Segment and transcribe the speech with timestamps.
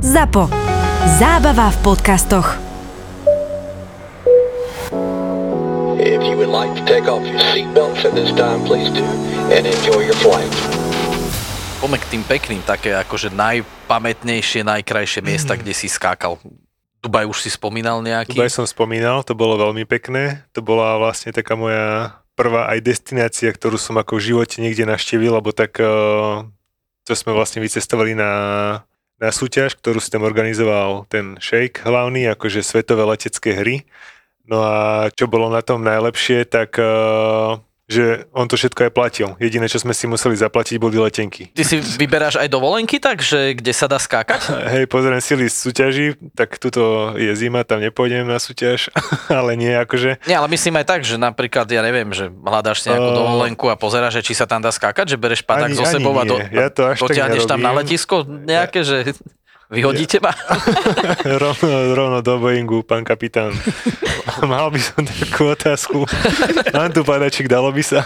[0.00, 0.48] ZAPO.
[1.20, 2.56] Zábava v podcastoch.
[6.00, 9.04] If you would like to take off your seatbelts at this time, please do,
[9.52, 10.48] and enjoy your flight.
[11.84, 16.40] Poďme k tým pekným, také akože najpamätnejšie, najkrajšie miesta, kde si skákal.
[17.04, 18.40] Dubaj už si spomínal nejaký?
[18.40, 20.48] Dubaj som spomínal, to bolo veľmi pekné.
[20.56, 25.36] To bola vlastne taká moja prvá aj destinácia, ktorú som ako v živote niekde naštívil,
[25.36, 26.48] lebo tak uh,
[27.04, 28.32] to sme vlastne vycestovali na
[29.20, 33.76] na súťaž, ktorú si tam organizoval ten Shake hlavný, akože svetové letecké hry.
[34.48, 39.28] No a čo bolo na tom najlepšie, tak uh, že on to všetko aj platil.
[39.42, 41.50] Jediné, čo sme si museli zaplatiť, boli letenky.
[41.50, 44.46] Ty si vyberáš aj dovolenky tak, že kde sa dá skákať?
[44.78, 48.94] Hej, pozriem si list súťaží, tak tuto je zima, tam nepôjdem na súťaž,
[49.28, 50.22] ale nie akože...
[50.30, 53.66] Nie, ale myslím aj tak, že napríklad, ja neviem, že hľadáš si nejakú uh, dovolenku
[53.66, 56.38] a pozeráš, že či sa tam dá skákať, že bereš padak so sebou a do,
[56.38, 59.18] ja to až dotiahneš tam na letisko nejaké, že
[59.70, 60.34] Vyhodíte ma?
[61.42, 63.54] rovno, rovno do Boeingu, pán kapitán.
[64.42, 66.10] Mal by som takú otázku.
[66.74, 68.02] Mám tu padačik, dalo by sa.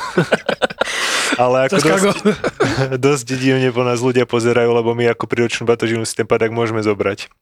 [1.40, 2.24] Ale ako dosť,
[3.08, 6.84] dosť divne po nás ľudia pozerajú, lebo my ako príročnú batožinu si ten padak môžeme
[6.84, 7.32] zobrať.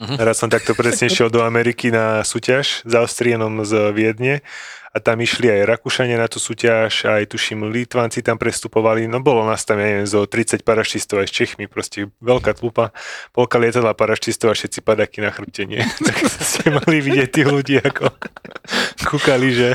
[0.00, 0.16] Uh-huh.
[0.16, 4.40] Raz som takto presne šiel do Ameriky na súťaž za Austrienom z Viedne
[4.88, 9.44] a tam išli aj Rakúšania na tú súťaž, aj tuším Litvanci tam prestupovali, no bolo
[9.44, 12.96] nás tam, ja neviem, zo 30 paraštistov aj s Čechmi, proste veľká tlupa,
[13.36, 15.84] polka lietadla paraštistov a všetci padaky na chrbte, nie?
[16.08, 18.08] tak ste mali vidieť tí ľudí, ako
[19.12, 19.68] kúkali, že...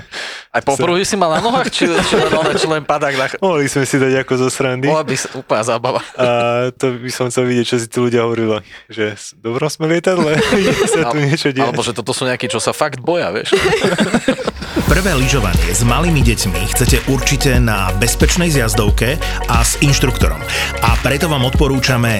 [0.53, 3.25] Aj popruhy si mal na nohách, či, či, len, či len padak na...
[3.41, 4.86] Mohli sme si dať ako zo srandy.
[4.86, 6.02] Bola by sa úplná zábava.
[6.17, 10.38] A to by som chcel vidieť, čo si tí ľudia hovorili, že dobro sme lietadle,
[10.94, 11.66] sa tu niečo deje.
[11.66, 13.53] Alebo že toto sú nejakí, čo sa fakt boja, vieš.
[14.73, 20.41] Prvé lyžovanie s malými deťmi chcete určite na bezpečnej zjazdovke a s inštruktorom.
[20.81, 22.17] A preto vám odporúčame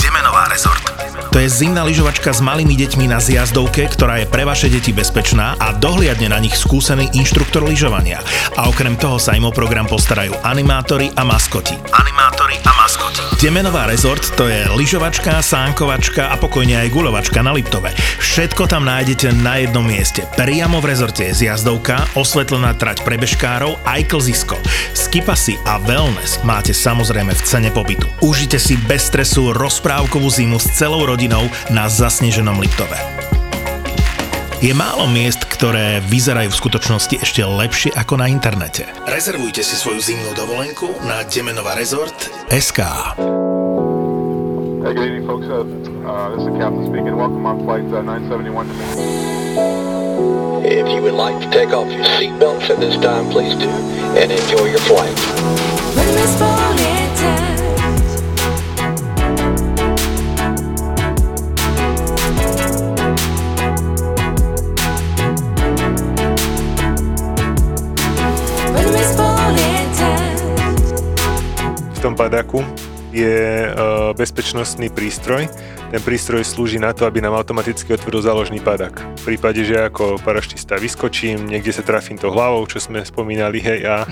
[0.00, 0.80] Demenová rezort.
[1.28, 5.60] To je zimná lyžovačka s malými deťmi na zjazdovke, ktorá je pre vaše deti bezpečná
[5.60, 8.24] a dohliadne na nich skúsený inštruktor lyžovania.
[8.56, 11.76] A okrem toho sa im o program postarajú animátori a maskoti.
[11.92, 12.83] Animátori a maskoti.
[13.40, 17.92] Temenová rezort to je lyžovačka, sánkovačka a pokojne aj guľovačka na Liptove.
[18.22, 20.24] Všetko tam nájdete na jednom mieste.
[20.38, 24.56] Priamo v rezorte je zjazdovka, osvetlená trať pre bežkárov aj klzisko.
[24.96, 28.06] Skipasy a wellness máte samozrejme v cene pobytu.
[28.24, 33.33] Užite si bez stresu rozprávkovú zimu s celou rodinou na zasneženom Liptove.
[34.64, 38.88] Je málo miest, ktoré vyzerajú v skutočnosti ešte lepšie ako na internete.
[39.04, 42.80] Rezervujte si svoju zimnú dovolenku na Demenova Resort SK.
[44.80, 45.44] Hey, good evening, folks.
[45.52, 45.68] Uh,
[46.08, 47.12] uh, this is the captain speaking.
[47.12, 52.72] Welcome on flight uh, 971 to If you would like to take off your seatbelts
[52.72, 53.68] at this time, please do,
[54.16, 55.12] and enjoy your flight.
[72.14, 72.62] Tom padaku
[73.10, 75.50] je uh, bezpečnostný prístroj.
[75.90, 79.02] Ten prístroj slúži na to, aby nám automaticky otvoril záložný padak.
[79.26, 83.82] V prípade, že ako paraštista vyskočím, niekde sa trafím to hlavou, čo sme spomínali, hej,
[83.90, 84.06] a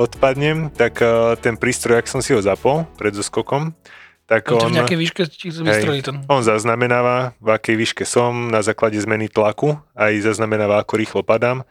[0.00, 3.76] odpadnem, tak uh, ten prístroj, ak som si ho zapol pred zoskokom,
[4.24, 5.22] tak on, on, nejakej výške
[5.68, 6.24] hej, ten...
[6.24, 11.68] on zaznamenáva, v akej výške som, na základe zmeny tlaku, aj zaznamenáva, ako rýchlo padám.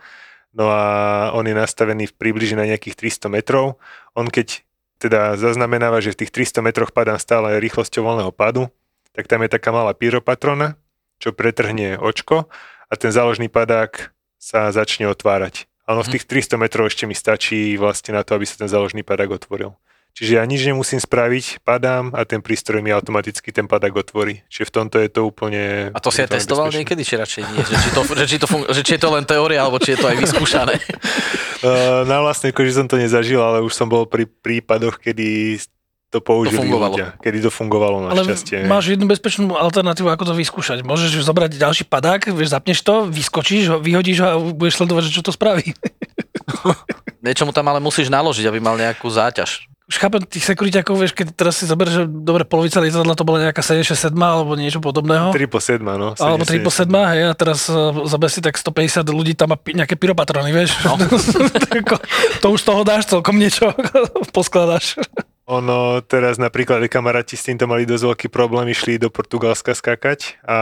[0.53, 0.84] No a
[1.34, 3.81] on je nastavený v približne na nejakých 300 metrov.
[4.14, 4.62] On keď
[5.01, 8.69] teda zaznamenáva, že v tých 300 metroch padám stále rýchlosťou voľného padu,
[9.17, 10.78] tak tam je taká malá pyropatrona,
[11.17, 12.45] čo pretrhne očko
[12.85, 15.66] a ten záložný padák sa začne otvárať.
[15.90, 16.13] Ale v mhm.
[16.13, 19.73] tých 300 metrov ešte mi stačí vlastne na to, aby sa ten záložný padák otvoril.
[20.11, 24.44] Čiže ja nič nemusím spraviť, padám a ten prístroj mi automaticky ten padak otvorí.
[24.51, 25.88] Čiže v tomto je to úplne...
[25.95, 26.79] A to si aj testoval bezpečné.
[26.83, 27.59] niekedy, či radšej nie?
[27.63, 29.95] Že či, to, že, či to fun- že či je to len teória, alebo či
[29.95, 30.75] je to aj vyskúšané?
[31.63, 35.57] Uh, na vlastne že som to nezažil, ale už som bol pri prípadoch, kedy
[36.11, 38.67] to použili to ľudia, kedy to fungovalo na Ale šťastie.
[38.67, 40.84] máš jednu bezpečnú alternatívu, ako to vyskúšať.
[40.84, 45.16] Môžeš zobrať ďalší padák, vieš, zapneš to, vyskočíš ho, vyhodíš ho a budeš sledovať, že
[45.16, 45.72] čo to spraví.
[47.23, 51.11] Niečo mu tam ale musíš naložiť, aby mal nejakú záťaž už chápem tých sekuriťakov, vieš,
[51.11, 55.35] keď teraz si zoberieš, že dobre, polovica lietadla to bola nejaká 767 alebo niečo podobného.
[55.35, 56.16] 3 po 7, no.
[56.16, 59.52] 7, alebo 3 po 7, hej, a teraz uh, zober si tak 150 ľudí tam
[59.52, 60.79] má nejaké pyropatrony, vieš.
[60.88, 60.96] No.
[62.41, 63.76] to už toho dáš celkom niečo,
[64.35, 64.96] poskladáš.
[65.52, 70.58] Ono teraz napríklad kamaráti s týmto mali dosť veľký problém, išli do Portugalska skákať a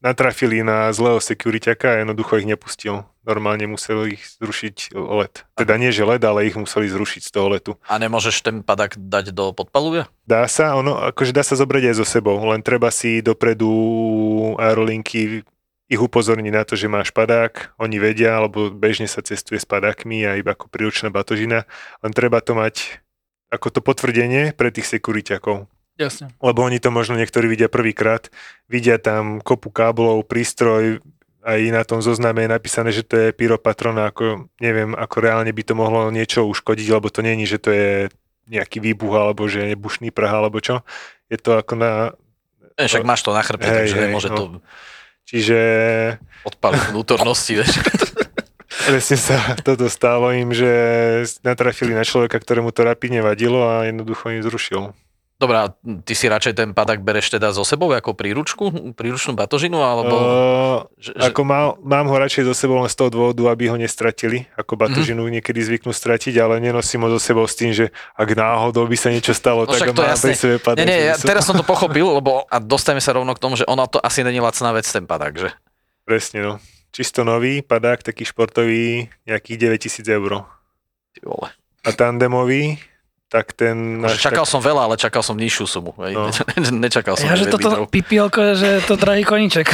[0.00, 3.04] natrafili na zlého securityaka a jednoducho ich nepustil.
[3.20, 5.44] Normálne museli ich zrušiť let.
[5.54, 7.72] Teda nie, že led, ale ich museli zrušiť z toho letu.
[7.84, 10.08] A nemôžeš ten padak dať do podpalubia?
[10.24, 13.68] Dá sa, ono, akože dá sa zobrať aj so sebou, len treba si dopredu
[14.56, 15.44] aerolinky
[15.90, 20.22] ich upozorniť na to, že máš padák, oni vedia, alebo bežne sa cestuje s padákmi
[20.22, 21.66] a iba ako príručná batožina,
[22.00, 23.02] len treba to mať
[23.50, 25.66] ako to potvrdenie pre tých sekuriťakov.
[26.00, 26.32] Jasne.
[26.40, 28.32] Lebo oni to možno niektorí vidia prvýkrát,
[28.72, 31.04] vidia tam kopu káblov, prístroj,
[31.44, 35.52] aj na tom zozname je napísané, že to je pyropatron a ako, neviem, ako reálne
[35.52, 38.08] by to mohlo niečo uškodiť, lebo to není, že to je
[38.48, 40.80] nejaký výbuch, alebo že je bušný prah, alebo čo.
[41.28, 42.12] Je to ako na...
[42.80, 44.36] E, však máš to na chrbe, Hej, takže hej, nemôže no.
[44.36, 44.44] to
[45.30, 45.58] Čiže
[46.42, 47.78] odpaliť vnútornosti, vieš.
[48.90, 50.66] presne sa toto stalo im, že
[51.46, 54.90] natrafili na človeka, ktorému to rapidne vadilo a jednoducho im zrušil.
[55.40, 55.72] Dobre, a
[56.04, 60.14] ty si radšej ten padak bereš teda so sebou ako príručku, príručnú batožinu, alebo...
[60.20, 63.80] Uh, že, ako mal, mám ho radšej so sebou len z toho dôvodu, aby ho
[63.80, 65.40] nestratili, ako batožinu mm-hmm.
[65.40, 67.88] niekedy zvyknú stratiť, ale nenosím ho so sebou s tým, že
[68.20, 70.28] ak náhodou by sa niečo stalo, No tak mám jasne.
[70.28, 70.84] pri sebe padák.
[70.84, 73.64] Nie, nie, ja teraz som to pochopil, lebo a dostaneme sa rovno k tomu, že
[73.64, 75.48] ono to asi není lacná vec, ten padak, že?
[76.04, 76.52] Presne, no.
[76.92, 80.44] Čisto nový padák, taký športový, nejakých 9000 eur.
[81.16, 81.48] Ty vole.
[81.80, 82.76] A tandemový,
[83.30, 84.02] tak ten...
[84.02, 85.94] Akože náš čakal tak, som veľa, ale čakal som nižšiu sumu.
[86.02, 86.18] Hej.
[86.18, 86.28] No.
[86.82, 89.70] Nečakal som Ja, že 9 toto pipielko že to drahý koníček.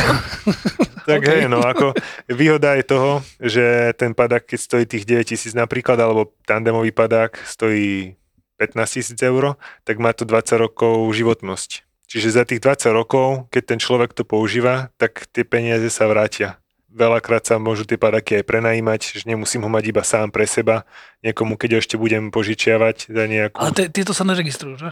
[1.09, 1.29] tak OK.
[1.33, 1.97] hej, no ako
[2.29, 8.21] výhoda je toho, že ten padák, keď stojí tých 9000 napríklad, alebo tandemový padák stojí
[8.61, 9.57] 15 000 eur,
[9.89, 11.89] tak má to 20 rokov životnosť.
[12.07, 16.61] Čiže za tých 20 rokov, keď ten človek to používa, tak tie peniaze sa vrátia.
[16.97, 20.89] Veľakrát sa môžu tie padáky aj prenajímať, že nemusím ho mať iba sám pre seba,
[21.21, 23.61] niekomu, keď ho ešte budem požičiavať za nejakú...
[23.61, 24.89] Ale te- tieto sa neregistrujú, že?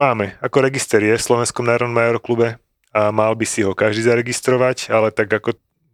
[0.00, 2.56] Máme, ako register je v Slovenskom národnom aeroklube
[2.96, 5.52] a mal by si ho každý zaregistrovať, ale tak ako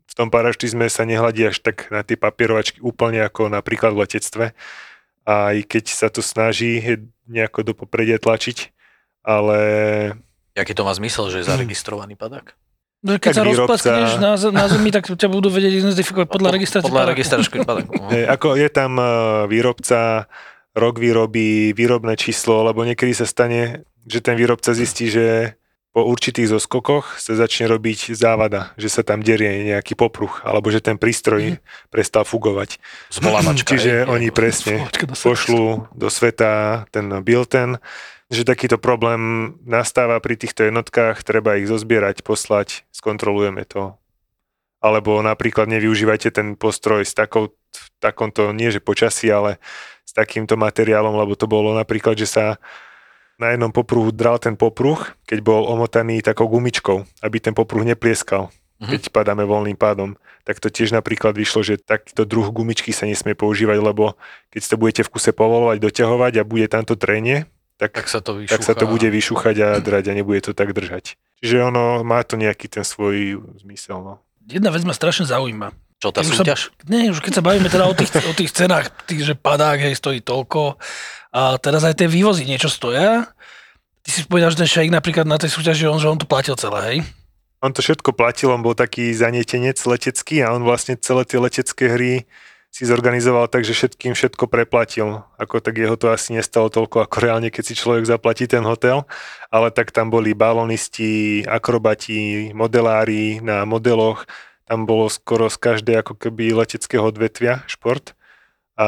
[0.09, 4.45] v tom paraštizme sa nehľadí až tak na tie papierovačky úplne ako napríklad v letectve.
[5.27, 8.71] A i keď sa to snaží nejako do popredia tlačiť,
[9.27, 9.59] ale
[10.55, 12.59] Jaký to má zmysel, že je zaregistrovaný padak?
[12.99, 16.51] No, keď Tak sa výrobca- rozplaskneš na, na zemi, tak ťa budú vedieť identifikovať podľa
[16.51, 16.91] registrácie.
[16.91, 17.07] Podľa
[17.63, 17.87] padak.
[17.95, 18.11] no.
[18.11, 19.09] hej, ako je tam eh,
[19.47, 20.27] výrobca,
[20.75, 25.59] rok výroby, výrobné číslo, lebo niekedy sa stane, že ten výrobca zistí, že
[25.99, 30.85] po určitých zoskokoch sa začne robiť závada, že sa tam derie nejaký popruh, alebo že
[30.85, 31.59] ten prístroj
[31.89, 32.79] prestal fugovať.
[33.11, 33.75] Zvolávačka.
[33.75, 34.11] Čiže hej.
[34.11, 35.35] oni presne do seba.
[35.35, 37.83] pošlú do sveta ten bilten,
[38.29, 43.97] že takýto problém nastáva pri týchto jednotkách, treba ich zozbierať, poslať, skontrolujeme to.
[44.79, 47.57] Alebo napríklad nevyužívajte ten postroj s takou,
[47.99, 49.59] takomto, nie že počasí, ale
[50.07, 52.45] s takýmto materiálom, lebo to bolo napríklad, že sa
[53.39, 58.51] na jednom popruhu dral ten popruh, keď bol omotaný takou gumičkou, aby ten popruh neplieskal,
[58.79, 58.91] Mhm.
[58.95, 60.15] keď padáme voľným pádom.
[60.47, 64.15] Tak to tiež napríklad vyšlo, že takýto druh gumičky sa nesmie používať, lebo
[64.55, 68.19] keď to budete v kuse povolovať, doťahovať a bude tam to trenie, tak, Tak sa
[68.19, 71.15] to tak sa to bude vyšúchať a drať a nebude to tak držať.
[71.39, 74.03] Čiže ono má to nejaký ten svoj zmysel.
[74.03, 74.15] No.
[74.51, 75.71] Jedna vec ma strašne zaujíma.
[75.99, 76.61] Čo, tá Keď už sa- súťaž?
[76.91, 79.95] Nie, už keď sa bavíme teda o tých, o tých cenách, tých, že padák, hej,
[79.99, 80.79] stojí toľko
[81.35, 83.31] a teraz aj tie vývozy niečo stoja.
[84.03, 86.55] Ty si spomínal, že ten šejk napríklad na tej súťaži, on, že on to platil
[86.55, 86.99] celé, hej?
[87.59, 91.85] On to všetko platil, on bol taký zanietenec letecký a on vlastne celé tie letecké
[91.91, 92.15] hry
[92.79, 95.27] si zorganizoval tak, že všetkým všetko preplatil.
[95.35, 99.03] Ako tak jeho to asi nestalo toľko ako reálne, keď si človek zaplatí ten hotel,
[99.51, 104.31] ale tak tam boli balonisti, akrobati, modelári na modeloch,
[104.63, 108.15] tam bolo skoro z každej ako keby leteckého odvetvia šport
[108.79, 108.87] a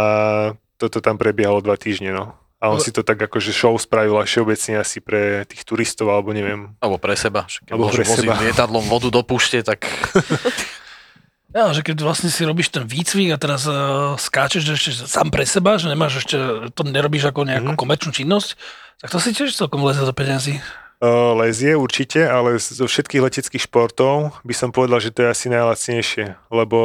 [0.78, 2.38] toto tam prebiehalo dva týždne, no.
[2.62, 6.30] A on si to tak akože show spravil a všeobecne asi pre tých turistov, alebo
[6.30, 6.76] neviem.
[6.78, 7.48] Alebo pre seba.
[7.48, 8.36] Keď Alebo pre seba.
[8.38, 9.88] lietadlom vodu do púšte, tak
[11.50, 15.42] Ja, že keď vlastne si robíš ten výcvik a teraz uh, skáčeš ešte sám pre
[15.42, 16.38] seba, že nemáš ešte,
[16.70, 17.78] to nerobíš ako nejakú Mhm.
[17.78, 18.54] komerčnú činnosť,
[19.02, 20.62] tak to si tiež celkom leze do peniazy.
[21.00, 25.46] Uh, lezie určite, ale zo všetkých leteckých športov by som povedal, že to je asi
[25.48, 26.78] najlacnejšie, lebo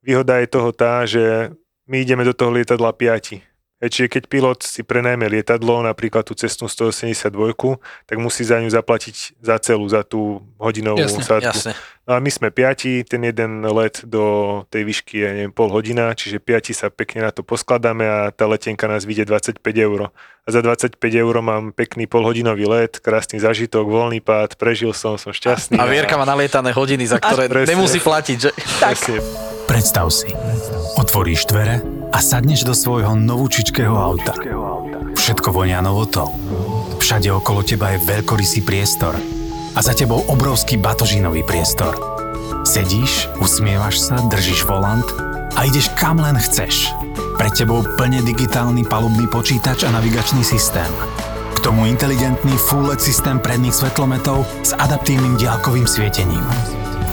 [0.00, 1.52] výhoda je toho tá, že
[1.84, 3.44] my ideme do toho lietadla piati.
[3.84, 7.76] Hej, Čiže keď pilot si prenajme lietadlo, napríklad tú cestnú 182,
[8.08, 11.52] tak musí za ňu zaplatiť za celú, za tú hodinovú Jasne, sádku.
[11.52, 11.72] jasne.
[12.04, 16.12] No a my sme piati, ten jeden let do tej výšky je neviem, pol hodina,
[16.12, 20.12] čiže piati sa pekne na to poskladáme a tá letenka nás vyjde 25 eur.
[20.44, 25.32] A za 25 eur mám pekný polhodinový let, krásny zažitok, voľný pád, prežil som, som
[25.32, 25.80] šťastný.
[25.80, 27.72] A Vierka má nalietané hodiny, za ktoré Presne.
[27.72, 28.50] nemusí platiť, že?
[28.84, 29.24] Presne.
[29.64, 30.28] Predstav si,
[31.00, 31.80] otvoríš dvere
[32.12, 34.36] a sadneš do svojho novúčičkého auta.
[35.16, 36.28] Všetko vonia novotou.
[37.00, 39.16] Všade okolo teba je veľkorysý priestor.
[39.74, 41.98] A za tebou obrovský batožinový priestor.
[42.64, 45.04] Sedíš, usmievaš sa, držíš volant
[45.58, 46.88] a ideš kam len chceš.
[47.34, 50.88] Pred tebou plne digitálny palubný počítač a navigačný systém.
[51.54, 56.46] K tomu inteligentný full LED systém predných svetlometov s adaptívnym diaľkovým svietením.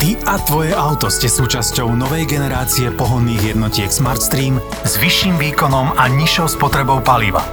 [0.01, 6.09] Ty a tvoje auto ste súčasťou novej generácie pohonných jednotiek SmartStream s vyšším výkonom a
[6.09, 7.45] nižšou spotrebou paliva.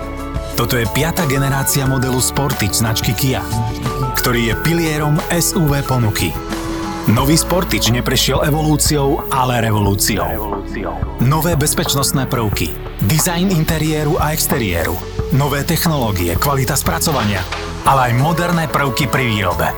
[0.59, 3.39] Toto je piata generácia modelu Sportage značky Kia,
[4.19, 6.35] ktorý je pilierom SUV ponuky.
[7.15, 10.59] Nový Sportage neprešiel evolúciou, ale revolúciou.
[11.23, 12.75] Nové bezpečnostné prvky,
[13.07, 14.99] dizajn interiéru a exteriéru,
[15.31, 17.39] nové technológie, kvalita spracovania,
[17.87, 19.71] ale aj moderné prvky pri výrobe.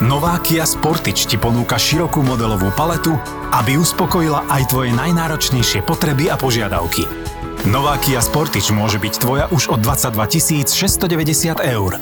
[0.00, 3.20] Nová Kia Sportage ti ponúka širokú modelovú paletu,
[3.52, 7.21] aby uspokojila aj tvoje najnáročnejšie potreby a požiadavky.
[7.62, 12.00] Nová Kia Sportage môže byť tvoja už od 22 690 eur.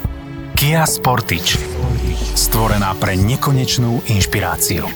[0.57, 1.59] Kia Sportage.
[2.33, 4.89] Stvorená pre nekonečnú inšpiráciu.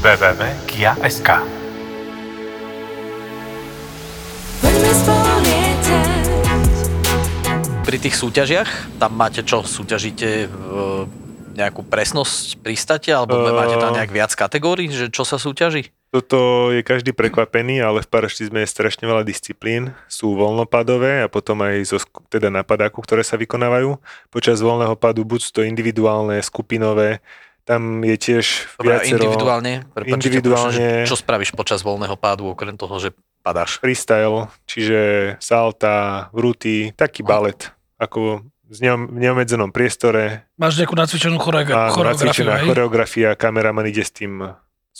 [0.00, 1.28] www.kia.sk
[7.80, 8.70] Pri tých súťažiach,
[9.02, 9.66] tam máte čo?
[9.66, 10.48] Súťažíte e,
[11.58, 13.50] nejakú presnosť pristate, alebo Eh.
[13.50, 15.90] máte tam nejak viac kategórií, že čo sa súťaží?
[16.10, 19.94] Toto je každý prekvapený, ale v paraštizme je strašne veľa disciplín.
[20.10, 23.94] Sú voľnopadové a potom aj zo, teda na padáku, ktoré sa vykonávajú.
[24.26, 27.22] Počas voľného padu buď sú to individuálne, skupinové,
[27.62, 29.22] tam je tiež Dobre, viacero...
[29.22, 33.14] individuálne, prepáčte, individuálne čo spravíš počas voľného pádu, okrem toho, že
[33.46, 33.78] padáš?
[33.78, 34.98] freestyle, čiže
[35.38, 37.70] salta, vruty, taký balet,
[38.02, 42.66] ako v neom- v neomedzenom priestore, Máš nejakú nacvičenú choreo- Áno, choreografiu, nacvičená hej?
[42.66, 44.50] choreografia, kameraman ide s tým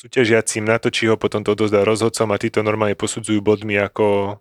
[0.00, 4.40] súťažiacím, natočí ho, potom to odozdá rozhodcom a títo normálne posudzujú bodmi ako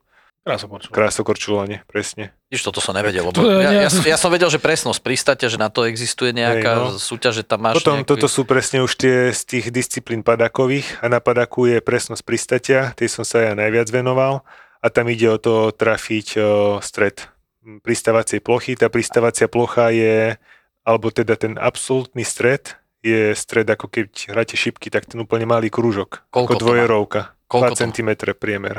[0.89, 2.33] krásokorčulanie, presne.
[2.49, 5.59] Vidíš, toto som nevedel, lebo ja, ja, som- ja som vedel, že presnosť pristate, že
[5.59, 6.97] na to existuje nejaká Hej, no.
[6.97, 8.09] súťaž, že tam máš Potom nejaký...
[8.09, 12.79] toto sú presne už tie z tých disciplín padakových a na padaku je presnosť pristatia,
[12.97, 14.41] tej som sa ja najviac venoval
[14.79, 16.41] a tam ide o to trafiť o,
[16.81, 17.27] stred
[17.61, 18.73] m, pristávacej plochy.
[18.79, 20.39] Tá pristávacia plocha je,
[20.87, 25.71] alebo teda ten absolútny stred je stred ako keď hráte šipky, tak ten úplne malý
[25.71, 26.27] krúžok.
[26.31, 27.21] Koľko ako to dvojerovka.
[27.49, 27.81] Koľko 2 to má?
[27.89, 28.77] cm priemer.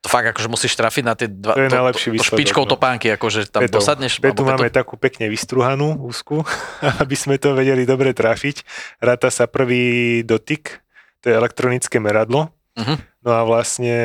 [0.00, 1.52] To fakt akože musíš trafiť na tie dva...
[1.52, 2.72] To je najlepší to, to špičkou no.
[2.72, 3.84] topánky, akože tam Petou.
[3.84, 4.16] posadneš...
[4.16, 6.40] Petu máme takú pekne vystruhanú úzku,
[7.04, 8.64] aby sme to vedeli dobre trafiť.
[9.04, 10.80] Ráta sa prvý dotyk,
[11.20, 12.48] to je elektronické meradlo.
[12.80, 12.96] Mhm.
[13.20, 13.96] No a vlastne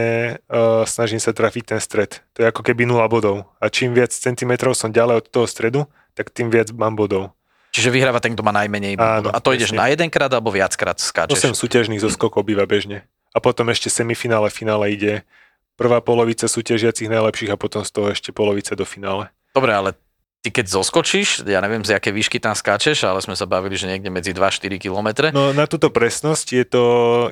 [0.52, 2.20] uh, snažím sa trafiť ten stred.
[2.36, 3.48] To je ako keby 0 bodov.
[3.64, 7.32] A čím viac centimetrov som ďalej od toho stredu, tak tým viac mám bodov.
[7.76, 8.96] Čiže vyhráva ten, kto má najmenej.
[8.96, 9.84] Áno, a to ideš presne.
[9.84, 11.52] na jedenkrát alebo viackrát skáčeš?
[11.52, 13.04] 8 súťažných zo skokov býva bežne.
[13.36, 15.28] A potom ešte semifinále, finále ide
[15.76, 19.28] prvá polovica súťažiacich najlepších a potom z toho ešte polovica do finále.
[19.52, 19.92] Dobre, ale
[20.40, 23.92] ty keď zoskočíš, ja neviem z aké výšky tam skáčeš, ale sme sa bavili, že
[23.92, 25.36] niekde medzi 2-4 km.
[25.36, 26.84] No na túto presnosť je to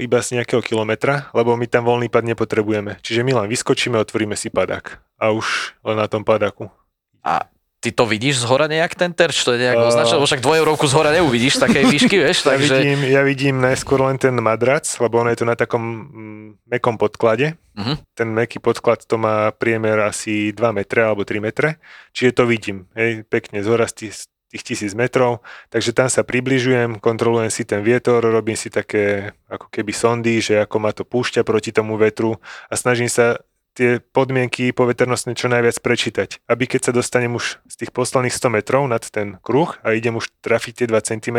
[0.03, 2.99] iba z nejakého kilometra, lebo my tam voľný pad nepotrebujeme.
[2.99, 4.99] Čiže my len vyskočíme, otvoríme si padák.
[5.23, 6.67] A už len na tom padaku.
[7.23, 7.47] A
[7.83, 9.43] ty to vidíš z hora nejak ten terč?
[9.43, 12.37] To je nejak A- označené, lebo však dvojeurovku z hora neuvidíš z takej výšky, vieš,
[12.39, 12.75] Ja, takže...
[12.79, 16.95] vidím, ja vidím najskôr len ten madrac, lebo ono je to na takom mm, mekom
[16.95, 17.59] podklade.
[17.75, 17.93] Mhm.
[18.15, 21.75] Ten meký podklad to má priemer asi 2 metre alebo 3 metre.
[22.15, 24.15] Čiže to vidím, hej, pekne z hora z tých,
[24.47, 25.41] tých tisíc metrov.
[25.67, 30.61] Takže tam sa približujem, kontrolujem si ten vietor, robím si také ako keby sondy, že
[30.61, 32.37] ako ma to púšťa proti tomu vetru
[32.69, 33.41] a snažím sa
[33.73, 36.45] tie podmienky poveternostné čo najviac prečítať.
[36.45, 40.17] Aby keď sa dostanem už z tých posledných 100 metrov nad ten kruh a idem
[40.17, 41.37] už trafiť tie 2 cm,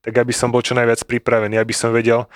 [0.00, 2.28] tak aby som bol čo najviac pripravený, aby som vedel,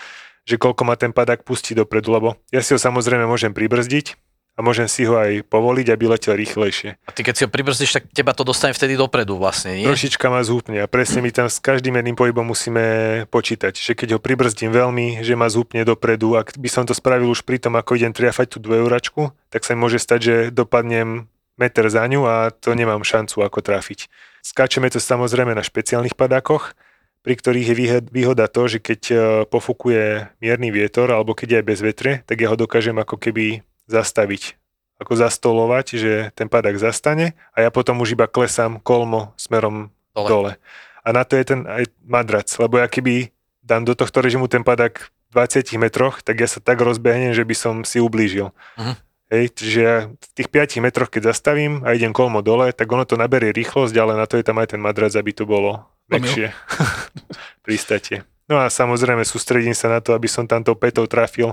[0.49, 4.17] že koľko ma ten padák pustí dopredu, lebo ja si ho samozrejme môžem pribrzdiť
[4.59, 6.99] a môžem si ho aj povoliť, aby letel rýchlejšie.
[7.07, 9.87] A ty keď si ho pribrzdíš, tak teba to dostane vtedy dopredu vlastne, nie?
[9.87, 12.83] Trošička ma zhúpne a presne my tam s každým jedným pohybom musíme
[13.31, 17.31] počítať, že keď ho pribrzdím veľmi, že ma zhúpne dopredu, ak by som to spravil
[17.31, 21.87] už pri tom, ako idem triafať tú dvojuračku, tak sa môže stať, že dopadnem meter
[21.87, 24.11] za ňu a to nemám šancu ako trafiť.
[24.43, 26.75] Skáčeme to samozrejme na špeciálnych padákoch,
[27.23, 29.17] pri ktorých je výhod- výhoda to, že keď e,
[29.51, 33.67] pofukuje mierny vietor alebo keď je aj bez vetre, tak ja ho dokážem ako keby
[33.89, 34.55] zastaviť,
[35.01, 40.29] ako zastolovať, že ten padák zastane a ja potom už iba klesám kolmo smerom Dole.
[40.29, 40.53] dole.
[41.03, 43.33] A na to je ten aj madrac, lebo ja keby
[43.65, 47.45] dám do tohto režimu ten padák v 20 metroch, tak ja sa tak rozbehnem, že
[47.45, 48.53] by som si ublížil.
[48.77, 48.95] Mhm.
[49.29, 53.05] Hej, čiže ja v tých 5 metroch, keď zastavím a idem kolmo dole, tak ono
[53.05, 56.17] to naberie rýchlosť, ale na to je tam aj ten madrac, aby to bolo Omyl.
[56.17, 56.47] mekšie.
[57.69, 58.25] Pristate.
[58.49, 61.53] No a samozrejme sústredím sa na to, aby som tamto petou trafil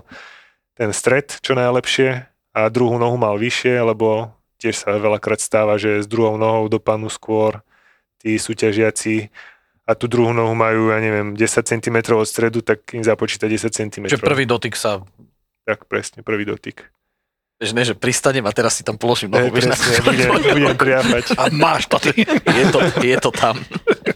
[0.76, 6.04] ten stred čo najlepšie a druhú nohu mal vyššie, lebo tiež sa veľakrát stáva, že
[6.04, 7.60] s druhou nohou dopadnú skôr
[8.20, 9.28] tí súťažiaci
[9.86, 13.70] a tú druhú nohu majú, ja neviem, 10 cm od stredu, tak im započíta 10
[13.70, 14.04] cm.
[14.10, 15.04] Čiže prvý dotyk sa...
[15.66, 16.90] Tak presne, prvý dotyk.
[17.56, 19.56] Vieš, ne, že pristanem a teraz si tam položím Ne, nohu.
[19.64, 21.24] na- presne, budem, budem priapať.
[21.40, 22.26] A máš to ty.
[22.60, 23.56] je, to, je to tam.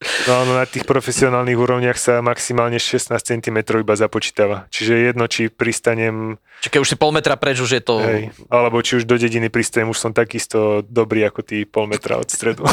[0.00, 4.64] No, no na tých profesionálnych úrovniach sa maximálne 16 cm iba započítava.
[4.72, 8.00] Čiže jedno, či pristanem, Čiže keď už si pol metra preč, už je to...
[8.00, 12.16] hej, alebo či už do dediny pristanem, už som takisto dobrý ako tí pol metra
[12.16, 12.64] od stredu.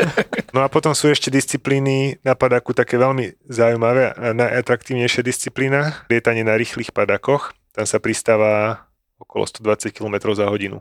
[0.54, 6.46] no a potom sú ešte disciplíny na padáku také veľmi zaujímavé a najatraktívnejšia disciplína, lietanie
[6.46, 7.58] na rýchlych padákoch.
[7.74, 8.86] Tam sa pristáva
[9.18, 10.78] okolo 120 km za hodinu.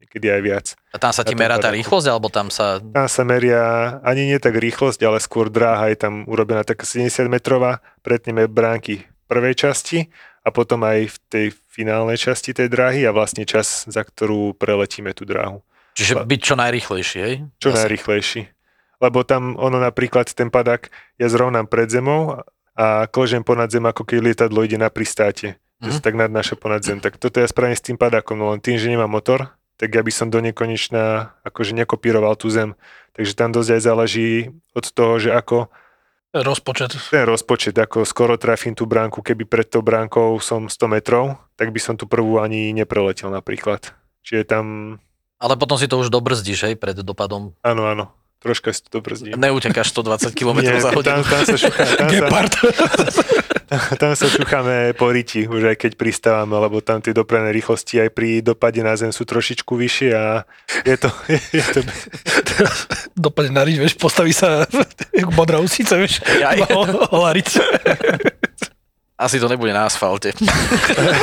[0.00, 0.66] Niekedy aj viac.
[0.90, 2.80] A tam sa ti merá tá rýchlosť, alebo tam sa...
[2.80, 5.92] Tam sa meria ani nie tak rýchlosť, ale skôr dráha.
[5.92, 10.10] Je tam urobená taká 70 metrová, pretneme bránky prvej časti
[10.42, 15.14] a potom aj v tej finálnej časti tej dráhy a vlastne čas, za ktorú preletíme
[15.14, 15.62] tú dráhu.
[15.94, 17.34] Čiže byť čo najrýchlejší, hej?
[17.62, 17.78] Čo Zase.
[17.84, 18.40] najrýchlejší.
[19.00, 20.88] Lebo tam ono napríklad ten padák,
[21.20, 22.40] ja zrovnám pred zemou
[22.74, 25.56] a kložem ponad zem, ako keď lietadlo ide na pristáte.
[25.56, 25.84] Mm-hmm.
[25.84, 27.00] Že sa tak nadnáša ponad zem.
[27.00, 30.04] Tak toto ja spravím s tým padákom, no len tým, že nemám motor, tak ja
[30.04, 32.76] by som do nekonečna akože nekopíroval tú zem.
[33.16, 34.30] Takže tam dosť aj záleží
[34.76, 35.72] od toho, že ako
[36.30, 36.94] Rozpočet.
[37.10, 41.74] ten rozpočet, ako skoro trafím tú bránku, keby pred tou bránkou som 100 metrov, tak
[41.74, 43.90] by som tú prvú ani nepreletel napríklad.
[44.22, 44.64] Čiže tam,
[45.42, 47.56] Ale potom si to už dobrzdíš, hej, pred dopadom.
[47.66, 49.36] áno, áno, troška si to dobrzdí.
[49.36, 51.20] Neutekáš 120 km Nie, za hodinu.
[51.20, 53.22] tam, tam, sa šuchá, tam, sa,
[54.00, 58.10] tam sa šucháme po riti, už aj keď pristávame, lebo tam tie dopravné rýchlosti aj
[58.16, 60.48] pri dopade na zem sú trošičku vyššie a
[60.88, 61.08] je to,
[61.60, 61.80] je to
[63.12, 64.64] Dopadne na rič, vieš, postaví sa
[65.36, 66.24] modrá usica, vieš,
[67.12, 67.48] holariť.
[69.20, 70.32] Asi to nebude na asfalte.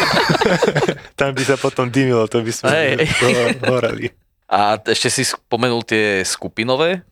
[1.20, 3.10] tam by sa potom dymilo, to by sme Hej.
[3.26, 4.14] ho- horeli.
[4.48, 7.04] A ešte si spomenul tie skupinové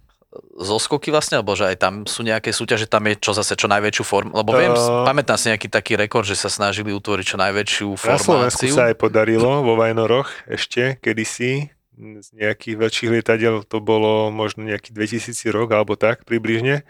[0.55, 4.03] zoskoky vlastne, alebo že aj tam sú nejaké súťaže, tam je čo zase čo najväčšiu
[4.03, 7.87] formu, lebo viem, To- pamätám si nejaký taký rekord, že sa snažili utvoriť čo najväčšiu
[8.03, 8.75] Na Slovensku formáciu.
[8.75, 14.91] sa aj podarilo vo Vajnoroch ešte kedysi z nejakých väčších lietadiel, to bolo možno nejaký
[14.91, 16.83] 2000 rok alebo tak približne.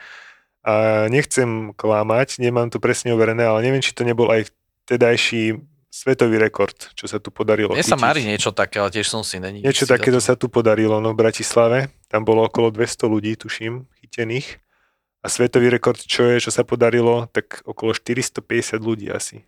[0.66, 4.50] A nechcem klamať, nemám to presne overené, ale neviem, či to nebol aj
[4.90, 5.62] vtedajší
[5.96, 7.72] svetový rekord, čo sa tu podarilo.
[7.72, 9.64] Mne sa marí niečo také, ale tiež som si není.
[9.64, 11.88] Niečo takéto sa tu podarilo no, v Bratislave.
[12.12, 14.60] Tam bolo okolo 200 ľudí, tuším, chytených.
[15.24, 19.48] A svetový rekord, čo je, čo sa podarilo, tak okolo 450 ľudí asi.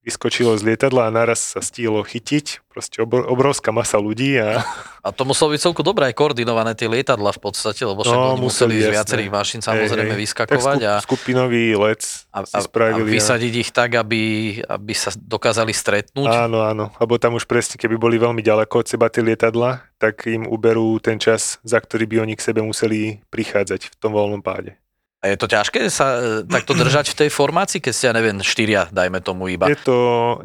[0.00, 2.64] Vyskočilo z lietadla a naraz sa stihlo chytiť.
[2.72, 4.64] Proste obr- obrovská masa ľudí a
[5.04, 8.32] A to muselo byť celku dobré aj koordinované tie lietadla v podstate, lebo však No,
[8.32, 12.00] oni museli z viacerých mašín samozrejme Hej, vyskakovať tak a, skup- skupinový let
[12.32, 13.12] a, a, a spravili.
[13.12, 14.22] vysadiť ich tak, aby,
[14.64, 16.32] aby sa dokázali stretnúť.
[16.32, 20.24] Áno, áno, lebo tam už presne, keby boli veľmi ďaleko od seba tie lietadla, tak
[20.24, 24.40] im uberú ten čas, za ktorý by oni k sebe museli prichádzať v tom voľnom
[24.40, 24.80] páde.
[25.20, 28.40] A je to ťažké sa e, takto držať v tej formácii, keď ste, ja neviem,
[28.40, 29.68] štyria, dajme tomu iba.
[29.68, 29.96] Je to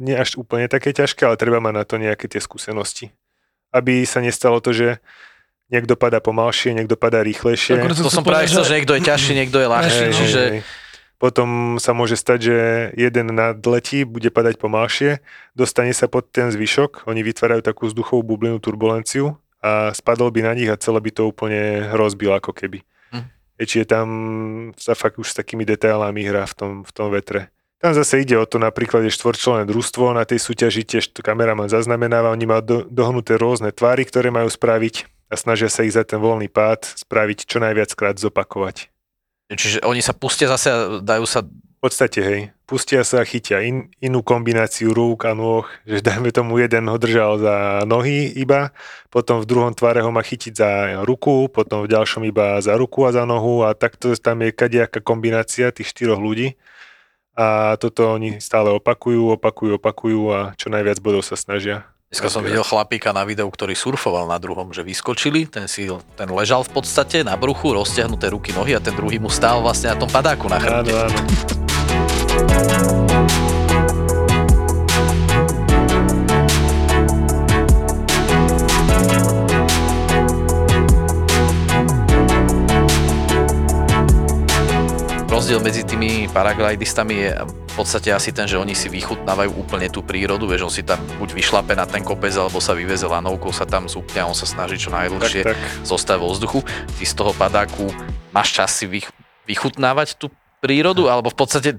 [0.03, 3.15] nie až úplne také ťažké, ale treba mať na to nejaké tie skúsenosti.
[3.71, 4.99] Aby sa nestalo to, že
[5.71, 7.79] niekto padá pomalšie, niekto padá rýchlejšie.
[7.79, 10.41] Akurát To chcem som práve chcel, že niekto je ťažší, niekto je ľahší, Hej, čiže
[11.15, 12.57] Potom sa môže stať, že
[12.99, 15.23] jeden nadletí, bude padať pomalšie,
[15.55, 20.53] dostane sa pod ten zvyšok, oni vytvárajú takú vzduchovú bublinu, turbulenciu a spadol by na
[20.53, 22.83] nich a celé by to úplne rozbil ako keby.
[23.55, 24.07] Čiže tam
[24.75, 27.55] sa fakt už s takými detailami hrá v tom, v tom vetre.
[27.79, 31.69] Tam zase ide o to, napríklad je štvorčlenné družstvo, na tej súťaži tiež to kameraman
[31.69, 36.07] zaznamenáva, oni majú do, dohnuté rôzne tvary, ktoré majú spraviť a snažia sa ich za
[36.07, 38.89] ten voľný pád spraviť čo najviac krát zopakovať.
[39.51, 41.43] čiže oni sa pustia zase a dajú sa...
[41.75, 46.33] V podstate, hej, pustia sa a chytia in, inú kombináciu rúk a nôh, že dajme
[46.33, 48.73] tomu jeden ho držal za nohy iba,
[49.13, 50.71] potom v druhom tvare ho má chytiť za
[51.05, 54.99] ruku, potom v ďalšom iba za ruku a za nohu a takto tam je kadejaká
[54.99, 56.57] kombinácia tých štyroch ľudí
[57.35, 61.83] a toto oni stále opakujú, opakujú, opakujú a čo najviac bodov sa snažia.
[62.05, 66.29] Dneska som videl chlapíka na videu, ktorý surfoval na druhom, že vyskočili, ten si ten
[66.29, 69.97] ležal v podstate na bruchu, roztiahnuté ruky, nohy a ten druhý mu stál vlastne na
[69.97, 70.93] tom padáku na Áno, chrbte.
[70.93, 71.19] áno.
[85.25, 90.47] Rozdiel medzi tými paraglidistami je podstate asi ten, že oni si vychutnávajú úplne tú prírodu,
[90.47, 93.91] vieš, on si tam buď vyšlape na ten kopec, alebo sa vyveze lanovkou, sa tam
[93.91, 95.59] zúpne a on sa snaží čo najdlhšie Tak, tak.
[95.83, 96.59] zostať vo vzduchu.
[96.95, 97.91] Ty z toho padáku
[98.31, 99.11] máš čas si vych-
[99.43, 100.31] vychutnávať tú
[100.63, 101.69] prírodu, alebo v podstate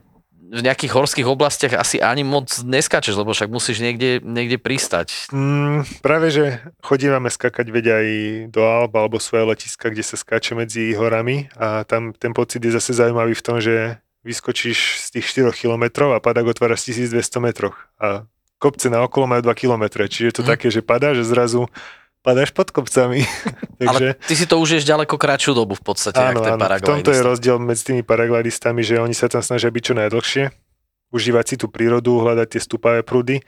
[0.46, 5.26] v nejakých horských oblastiach asi ani moc neskáčeš, lebo však musíš niekde, niekde pristať.
[5.34, 8.06] Mm, práve, že chodívame skakať veď aj
[8.54, 12.70] do Alb alebo svoje letiska, kde sa skáče medzi horami a tam ten pocit je
[12.70, 17.38] zase zaujímavý v tom, že vyskočíš z tých 4 km a padák otvára z 1200
[17.38, 18.26] metroch a
[18.58, 20.50] kopce na okolo majú 2 km, čiže je to mm.
[20.50, 21.70] také, že padá, že zrazu
[22.26, 23.22] padáš pod kopcami.
[23.80, 24.18] Takže...
[24.18, 26.66] Ale ty si to užiješ ďaleko kratšiu dobu v podstate, áno, ten áno.
[26.66, 30.44] V tomto je rozdiel medzi tými paraglidistami, že oni sa tam snažia byť čo najdlhšie,
[31.14, 33.46] užívať si tú prírodu, hľadať tie stupavé prúdy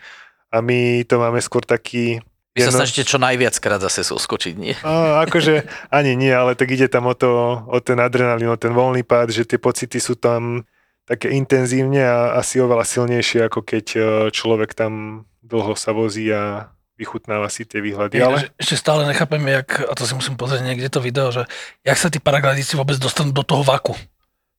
[0.55, 2.23] a my to máme skôr taký
[2.57, 4.75] vy sa snažíte čo najviac krát zase soskočiť, nie?
[4.83, 8.75] A, akože ani nie, ale tak ide tam o, to, o ten adrenalín, o ten
[8.75, 10.67] voľný pád, že tie pocity sú tam
[11.09, 16.69] také intenzívne a asi oveľa silnejšie, ako keď e, človek tam dlho sa vozí a
[16.99, 18.21] vychutnáva si tie výhľady.
[18.21, 18.51] ale...
[18.61, 21.47] Ešte stále nechápem, jak, a to si musím pozrieť niekde to video, že
[21.87, 23.95] jak sa tí paragladisti vôbec dostanú do toho vaku.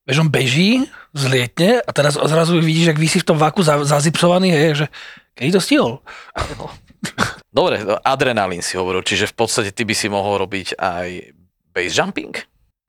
[0.08, 4.50] Vieš, on beží, zlietne a teraz zrazu vidíš, ak vy si v tom vaku zazipsovaný,
[4.50, 4.86] hej, že
[5.36, 5.92] kedy to stihol?
[7.50, 11.34] Dobre, adrenalín si hovoril, čiže v podstate ty by si mohol robiť aj
[11.74, 12.34] base jumping?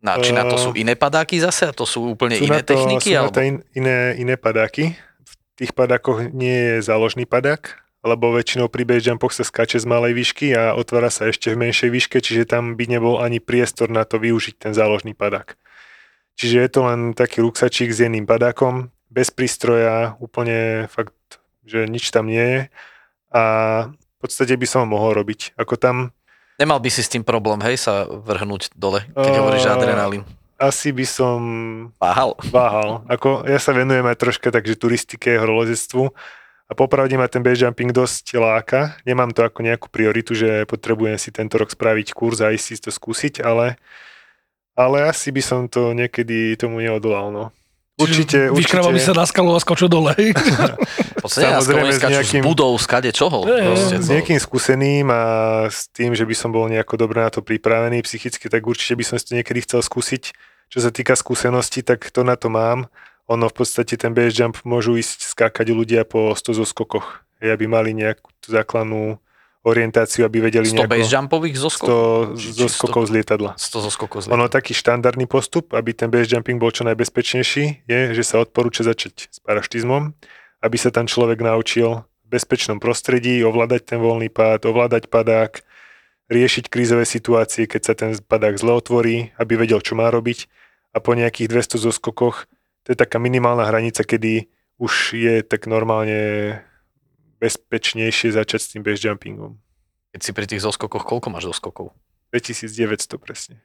[0.02, 1.69] Na, či na to sú iné padáky zase?
[1.69, 3.13] A to sú úplne sú iné to, techniky?
[3.13, 3.34] Sú alebo?
[3.34, 4.97] na to in, iné, iné padáky.
[5.21, 9.86] V tých padákoch nie je záložný padák, lebo väčšinou pri base jumpoch sa skáče z
[9.86, 13.93] malej výšky a otvára sa ešte v menšej výške, čiže tam by nebol ani priestor
[13.93, 15.54] na to využiť ten záložný padák.
[16.38, 21.13] Čiže je to len taký ruksačík s jedným padákom, bez prístroja, úplne fakt,
[21.62, 22.62] že nič tam nie je
[23.30, 23.43] a
[24.21, 25.57] podstate by som ho mohol robiť.
[25.57, 26.15] Ako tam...
[26.62, 30.21] Nemal by si s tým problém, hej, sa vrhnúť dole, keď uh, hovoríš adrenalín.
[30.62, 31.39] Asi by som...
[31.97, 32.38] Váhal.
[32.53, 33.01] Váhal.
[33.10, 36.13] Ako ja sa venujem aj troška takže turistike, horolezectvu
[36.69, 38.95] a popravde ma ten base jumping dosť láka.
[39.03, 42.75] Nemám to ako nejakú prioritu, že potrebujem si tento rok spraviť kurz a ísť si
[42.79, 43.75] to skúsiť, ale,
[44.77, 47.34] ale asi by som to niekedy tomu neodolal.
[47.34, 47.51] No.
[48.01, 48.81] Určite, určite.
[48.81, 50.17] By sa na skalu a skočil dole.
[51.21, 52.41] Samozrejme s nejakým...
[52.41, 53.45] Z budov, skade čoho.
[53.45, 55.21] Je, s niekým skúseným a
[55.69, 59.05] s tým, že by som bol nejako dobre na to pripravený psychicky, tak určite by
[59.05, 60.33] som si to niekedy chcel skúsiť.
[60.71, 62.89] Čo sa týka skúsenosti, tak to na to mám
[63.31, 67.23] ono v podstate ten base jump môžu ísť skákať ľudia po 100 zoskokoch.
[67.39, 69.17] Aby mali nejakú základnú
[69.62, 70.91] orientáciu, aby vedeli 100 nejako...
[70.91, 72.38] base jumpových zoskokov?
[72.38, 73.52] 100 zoskokov z lietadla.
[73.58, 74.38] 100 zoskokov z lietadla.
[74.41, 78.82] Ono taký štandardný postup, aby ten base jumping bol čo najbezpečnejší, je, že sa odporúča
[78.82, 80.17] začať s paraštizmom,
[80.65, 85.62] aby sa tam človek naučil v bezpečnom prostredí ovládať ten voľný pád, ovládať padák,
[86.32, 90.50] riešiť krízové situácie, keď sa ten padák zle otvorí, aby vedel, čo má robiť
[90.95, 92.47] a po nejakých 200 zoskokoch
[92.82, 94.50] to je taká minimálna hranica, kedy
[94.82, 96.58] už je tak normálne
[97.41, 99.58] bezpečnejšie začať s tým base jumpingom.
[100.13, 101.89] Keď si pri tých zoskokoch, koľko máš zoskokov?
[102.30, 103.58] 2900 presne.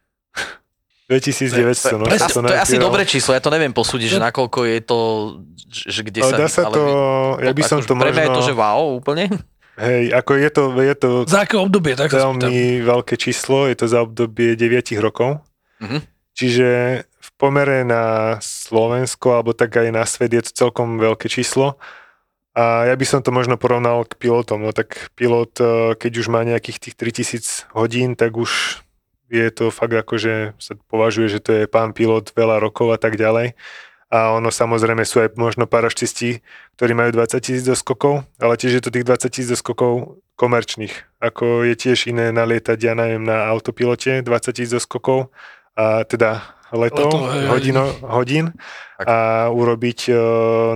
[1.07, 2.11] 2900, no.
[2.11, 4.99] to, to, to je asi dobré číslo, ja to neviem posúdiť, že nakoľko je to,
[5.71, 6.35] že kde sa...
[6.35, 6.83] Dá sa to,
[7.39, 8.11] ja by som to možno...
[8.11, 9.31] Pre mňa je to, že wow, úplne.
[9.79, 11.09] Hej, ako je to, je to...
[11.31, 15.47] Za aké obdobie, tak Veľmi veľké číslo, je to za obdobie 9 rokov.
[15.79, 16.01] Mm-hmm.
[16.35, 16.69] Čiže
[17.07, 21.79] v pomere na Slovensko, alebo tak aj na svet je to celkom veľké číslo.
[22.57, 24.65] A ja by som to možno porovnal k pilotom.
[24.65, 28.81] No tak pilot, e, keď už má nejakých tých 3000 hodín, tak už
[29.29, 32.99] je to fakt ako, že sa považuje, že to je pán pilot veľa rokov a
[32.99, 33.53] tak ďalej.
[34.09, 36.41] A ono samozrejme sú aj možno paraštisti,
[36.79, 40.95] ktorí majú 20 tisíc doskokov, ale tiež je to tých 20 tisíc doskokov komerčných.
[41.21, 45.35] Ako je tiež iné nalietať, ja neviem, na autopilote 20 tisíc doskokov
[45.75, 48.55] a teda letov, Leto, hodino, hodín
[48.97, 49.07] tak.
[49.11, 49.17] a
[49.51, 50.19] urobiť uh,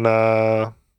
[0.03, 0.16] na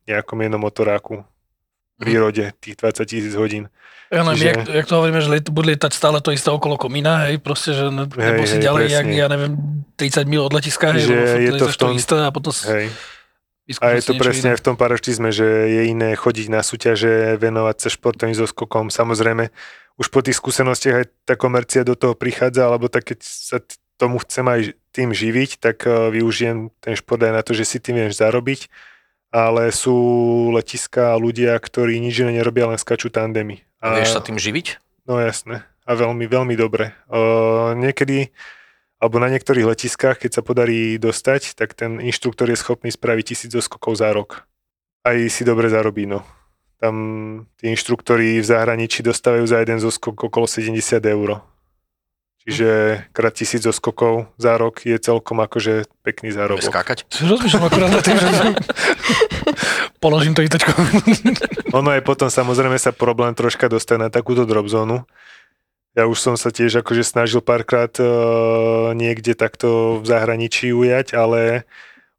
[0.08, 2.04] nejakom jednom motoráku v mhm.
[2.04, 3.70] prírode tých 20 tisíc hodín.
[4.12, 4.48] Ja neviem, Čiže...
[4.48, 7.72] jak, jak to hovoríme, že let, bude lietať stále to isté okolo komína, hej, proste,
[7.72, 9.56] že ne, nebo si ďalej, jak, ja neviem,
[9.96, 11.16] 30 mil od letiska, hej, že
[11.48, 12.92] je to v tom, to isté a potom hej.
[13.80, 17.76] A je to presne aj v tom paraštizme, že je iné chodiť na súťaže, venovať
[17.78, 18.90] sa športovým zoskokom.
[18.90, 19.48] Samozrejme,
[19.96, 23.62] už po tých skúsenostiach aj tá komercia do toho prichádza, alebo tak keď sa
[24.02, 24.60] tomu chcem aj
[24.90, 28.66] tým živiť, tak e, využijem ten šport aj na to, že si tým vieš zarobiť,
[29.32, 29.96] ale sú
[30.52, 33.64] letiska ľudia, ktorí nič iné nerobia, len skačú tandemy.
[33.80, 34.78] A vieš sa tým živiť?
[35.08, 35.64] No jasné.
[35.88, 36.94] A veľmi, veľmi dobre.
[37.10, 38.30] Uh, niekedy,
[39.02, 43.50] alebo na niektorých letiskách, keď sa podarí dostať, tak ten inštruktor je schopný spraviť tisíc
[43.50, 44.46] doskokov za rok.
[45.02, 46.22] Aj si dobre zarobí, no.
[46.78, 46.94] Tam
[47.58, 51.42] tí inštruktori v zahraničí dostávajú za jeden zoskok okolo 70 eur
[52.42, 56.66] Čiže krát tisíc skokov za rok je celkom akože pekný zárobok.
[56.66, 57.06] Skákať?
[57.22, 58.28] Rozmýšľam akurát na tým, že
[60.02, 60.74] položím to itačko.
[61.78, 65.06] ono je potom samozrejme sa problém troška dostať na takúto drobzónu.
[65.94, 71.68] Ja už som sa tiež akože snažil párkrát uh, niekde takto v zahraničí ujať, ale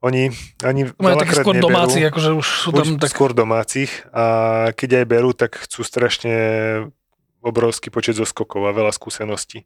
[0.04, 3.08] Oni ani Majú veľakrát skôr neberú, domáci, akože už sú tam tak...
[3.08, 4.26] skôr domácich a
[4.76, 6.36] keď aj berú, tak chcú strašne
[7.40, 9.64] obrovský počet zoskokov a veľa skúseností,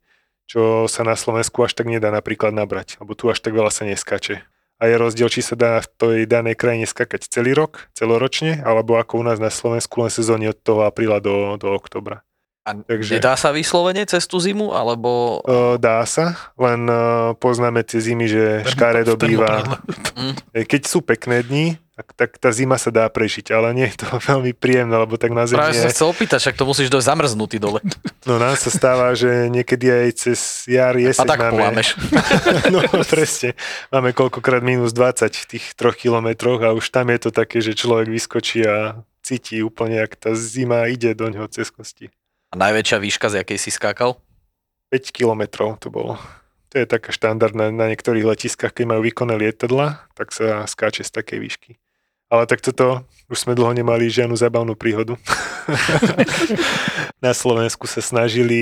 [0.48, 3.84] čo sa na Slovensku až tak nedá napríklad nabrať, lebo tu až tak veľa sa
[3.84, 4.48] neskače.
[4.78, 8.96] A je rozdiel, či sa dá v tej danej krajine skakať celý rok, celoročne, alebo
[8.96, 12.27] ako u nás na Slovensku len sezóne od toho apríla do, do oktobra.
[12.68, 15.40] A Takže- nedá sa vyslovene cez tú zimu, alebo...
[15.40, 19.64] O, dá sa, len o, poznáme tie zimy, že škaredo v býva.
[19.64, 20.36] termopredle.
[20.52, 24.04] E, Keď sú pekné dni, tak, tak tá zima sa dá prežiť, ale nie je
[24.04, 27.08] to veľmi príjemné, lebo tak na zemi Práve som chcel opýtať, však to musíš dojsť
[27.08, 27.80] zamrznutý dole.
[28.28, 31.96] no nám sa stáva, že niekedy aj cez jar, A jeseň tak máme, polámeš.
[32.76, 33.56] no presne,
[33.90, 37.74] máme koľkokrát minus 20 v tých troch kilometroch a už tam je to také, že
[37.74, 42.14] človek vyskočí a cíti úplne, ak tá zima ide do ňoho cez kosti.
[42.48, 44.16] A najväčšia výška, z jakej si skákal?
[44.92, 46.16] 5 kilometrov to bolo.
[46.72, 51.12] To je taká štandardná na niektorých letiskách, keď majú výkonné lietadla, tak sa skáče z
[51.12, 51.72] takej výšky.
[52.28, 55.16] Ale tak toto, už sme dlho nemali žiadnu zábavnú príhodu.
[57.24, 58.60] na Slovensku sa snažili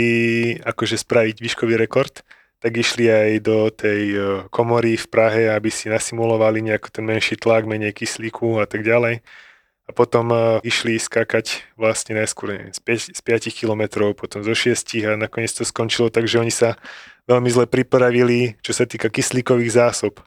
[0.61, 2.21] akože spraviť výškový rekord,
[2.61, 4.19] tak išli aj do tej e,
[4.53, 9.21] komory v Prahe, aby si nasimulovali nejako ten menší tlak, menej kyslíku a tak ďalej.
[9.85, 14.57] A potom uh, išli skákať vlastne najskôr neviem, z, 5, z 5 kilometrov, potom zo
[14.57, 14.73] 6
[15.05, 16.73] a nakoniec to skončilo tak, že oni sa
[17.29, 20.21] veľmi zle pripravili, čo sa týka kyslíkových zásob.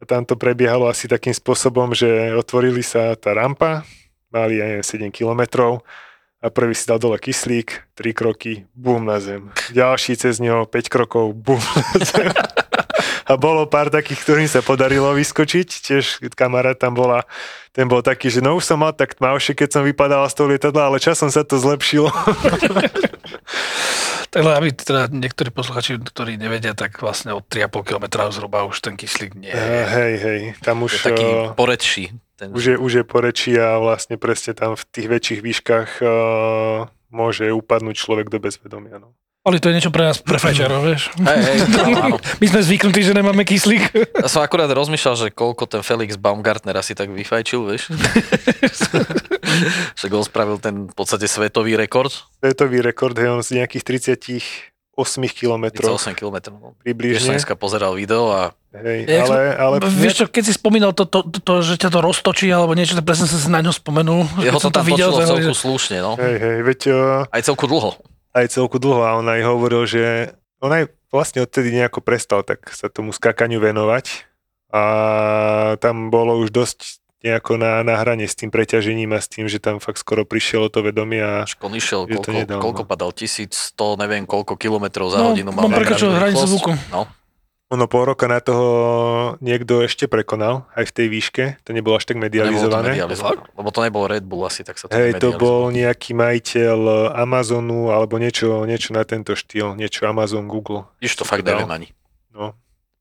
[0.00, 3.88] A tam to prebiehalo asi takým spôsobom, že otvorili sa tá rampa,
[4.28, 5.80] mali aj 7 kilometrov
[6.44, 9.48] a prvý si dal dole kyslík, 3 kroky, bum na zem.
[9.72, 12.28] Ďalší cez neho 5 krokov, bum na zem.
[13.24, 15.68] A bolo pár takých, ktorým sa podarilo vyskočiť.
[15.68, 17.24] Tiež kamarát tam bola,
[17.72, 20.48] ten bol taký, že no už som mal tak tmavšie, keď som vypadal z toho
[20.52, 22.12] lietadla, ale časom sa to zlepšilo.
[24.34, 28.98] Takhle, aby teda niektorí posluchači, ktorí nevedia, tak vlastne od 3,5 km zhruba už ten
[28.98, 29.62] kyslík nie je.
[29.86, 32.04] hej, hej, tam Je už, taký eh, poredší.
[32.34, 36.10] Ten, už, je, už je porečí a vlastne presne tam v tých väčších výškach eh,
[37.14, 38.98] môže upadnúť človek do bezvedomia.
[38.98, 39.14] No.
[39.44, 41.12] Ale to je niečo pre nás, pre fajčarov, vieš.
[41.20, 42.16] Hej, hej, áno, áno.
[42.40, 43.92] My sme zvyknutí, že nemáme kyslík.
[44.16, 47.92] Ja som akurát rozmýšľal, že koľko ten Felix Baumgartner asi tak vyfajčil, vieš.
[50.00, 52.08] Však on spravil ten v podstate svetový rekord,
[52.40, 53.84] Svetový rekord je on z nejakých
[54.96, 54.96] 38
[55.36, 56.36] kilometrov 38 km.
[56.48, 56.72] No.
[56.72, 57.32] Tiež som približne.
[57.36, 61.38] dneska pozeral video a Hej, ale, ale Vieš čo, keď si spomínal to, to, to,
[61.38, 64.26] to, že ťa to roztočí alebo niečo, tak presne som si na ňo spomenul.
[64.42, 66.18] jeho to tam točilo tak celku že- slušne, no.
[66.18, 67.94] hej, hej, veď eh, Aj celku dlho.
[68.34, 72.66] Aj celku dlho a on aj hovoril, že on aj vlastne odtedy nejako prestal tak
[72.68, 74.26] sa tomu skákaniu venovať
[74.68, 74.82] a
[75.78, 76.78] tam bolo už dosť
[77.22, 80.66] nejako na, na hrane s tým preťažením a s tým, že tam fakt skoro prišiel
[80.66, 82.60] o to vedomie a on išiel, koľko, nedávno.
[82.60, 83.48] koľko padal, 1100,
[83.96, 85.48] neviem koľko kilometrov za No, hodinu.
[85.48, 86.70] on prekračil meraný hranicu zvuku.
[86.92, 87.08] No,
[87.72, 88.68] ono pol roka na toho
[89.40, 92.90] niekto ešte prekonal aj v tej výške, to nebolo až tak nebolo to medializované.
[92.92, 93.42] medializované.
[93.56, 97.88] Lebo to nebol Red Bull asi, tak sa to Hej, to bol nejaký majiteľ Amazonu
[97.88, 100.84] alebo niečo, niečo na tento štýl, niečo Amazon, Google.
[101.00, 101.88] Vidíš, to fakt neviem ani.
[102.34, 102.52] No,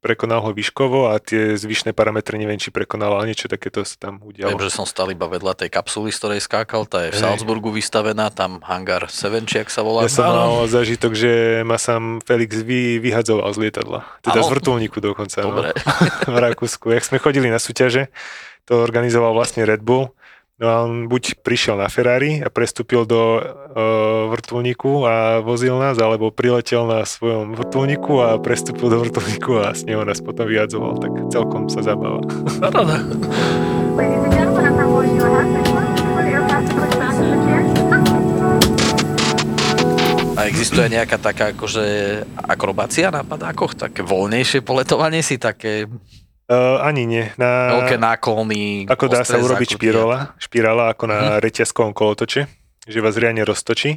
[0.04, 4.20] prekonal ho výškovo a tie zvyšné parametre neviem, či prekonal, ale niečo takéto sa tam
[4.20, 4.60] Viem, udialo.
[4.60, 7.24] že som stal iba vedľa tej kapsuly, z ktorej skákal, tá je v Hej.
[7.24, 10.04] Salzburgu vystavená, tam hangar 7, či ak sa volá.
[10.04, 14.04] Ja som mal zažitok, že ma sám Felix vy, vyhadzoval z lietadla.
[14.20, 14.46] Teda Áno.
[14.46, 15.39] z vrtulníku dokonca.
[15.39, 15.72] Dobre.
[15.72, 16.92] No, v Rakúsku.
[16.92, 18.12] Jak sme chodili na súťaže,
[18.68, 20.12] to organizoval vlastne Red Bull.
[20.62, 25.98] No a on buď prišiel na Ferrari a prestúpil do uh, vrtulníku a vozil nás,
[25.98, 31.02] alebo priletel na svojom vrtulníku a prestúpil do vrtulníku a z neho nás potom vyhadzoval.
[31.02, 32.22] Tak celkom sa zabáva.
[32.62, 33.02] Paráda.
[36.63, 37.74] To the chairs.
[40.34, 41.86] A existuje nejaká taká akože
[42.36, 45.88] akrobácia na padákoch, také voľnejšie poletovanie si, také
[46.43, 47.25] Uh, ani nie.
[47.39, 48.84] Na, veľké náklony.
[48.86, 49.79] Ako dá sa urobiť zákutia.
[49.79, 51.39] špirála, špirála ako na Mhm.
[51.39, 52.41] reťazkovom kolotoče,
[52.84, 53.95] že vás riadne roztočí,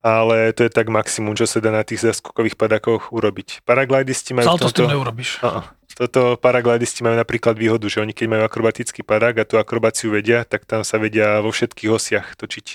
[0.00, 3.66] ale to je tak maximum, čo sa dá na tých zaskokových padákoch urobiť.
[3.68, 4.94] Paraglidisti majú Salto s tým tomto...
[4.96, 5.30] neurobíš.
[5.44, 5.60] Áno.
[5.92, 10.46] Toto paraglidisti majú napríklad výhodu, že oni keď majú akrobatický padák a tú akrobáciu vedia,
[10.46, 12.66] tak tam sa vedia vo všetkých osiach točiť.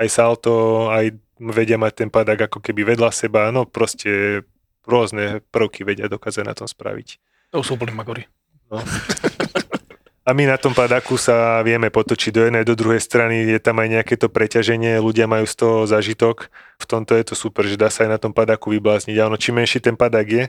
[0.00, 4.42] Aj salto, aj vedia mať ten padák ako keby vedľa seba, no proste
[4.82, 7.20] rôzne prvky vedia dokázať na tom spraviť.
[7.52, 8.24] To sú úplne magory.
[8.72, 8.80] No.
[10.22, 13.82] A my na tom padáku sa vieme potočiť do jednej, do druhej strany, je tam
[13.82, 16.46] aj nejaké to preťaženie, ľudia majú z toho zážitok.
[16.78, 19.18] V tomto je to super, že dá sa aj na tom padáku vyblázniť.
[19.18, 20.44] A ono, čím menší ten padák je,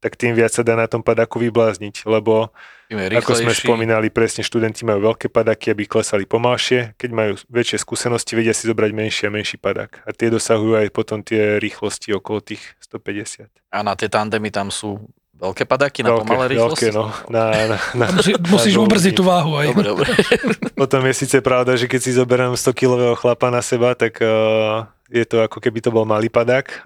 [0.00, 2.56] tak tým viac sa dá na tom padáku vyblázniť, lebo
[2.88, 6.96] ako sme spomínali, presne študenti majú veľké padáky, aby klesali pomalšie.
[6.96, 10.08] Keď majú väčšie skúsenosti, vedia si zobrať menší a menší padák.
[10.08, 13.52] A tie dosahujú aj potom tie rýchlosti okolo tých 150.
[13.76, 15.04] A na tie tandemy tam sú
[15.38, 16.90] Veľké padáky na pomalé rýchlosti?
[16.90, 17.14] veľké, no.
[17.30, 19.70] Na, na, na, Musí, musíš na ubrziť tú váhu aj.
[19.70, 20.10] Dobre, dobre.
[20.82, 25.22] Potom je síce pravda, že keď si zoberiem 100-kilového chlapa na seba, tak uh, je
[25.22, 26.66] to ako keby to bol malý padák.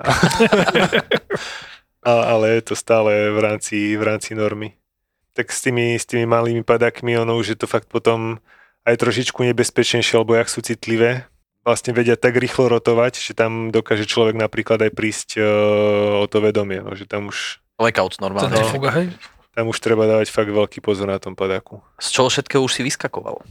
[2.03, 4.75] A, ale je to stále v rámci, v rámci normy.
[5.39, 8.43] Tak s tými, s tými malými padákmi, ono už je to fakt potom
[8.83, 11.31] aj trošičku nebezpečnejšie, lebo jak sú citlivé,
[11.63, 16.43] vlastne vedia tak rýchlo rotovať, že tam dokáže človek napríklad aj prísť uh, o to
[16.43, 18.55] vedomie, no, že tam už, Blackout To normálne.
[18.55, 19.11] nefúga, hej?
[19.53, 21.83] tam už treba dávať fakt veľký pozor na tom padáku.
[22.01, 23.43] Z čoho všetkého už si vyskakoval?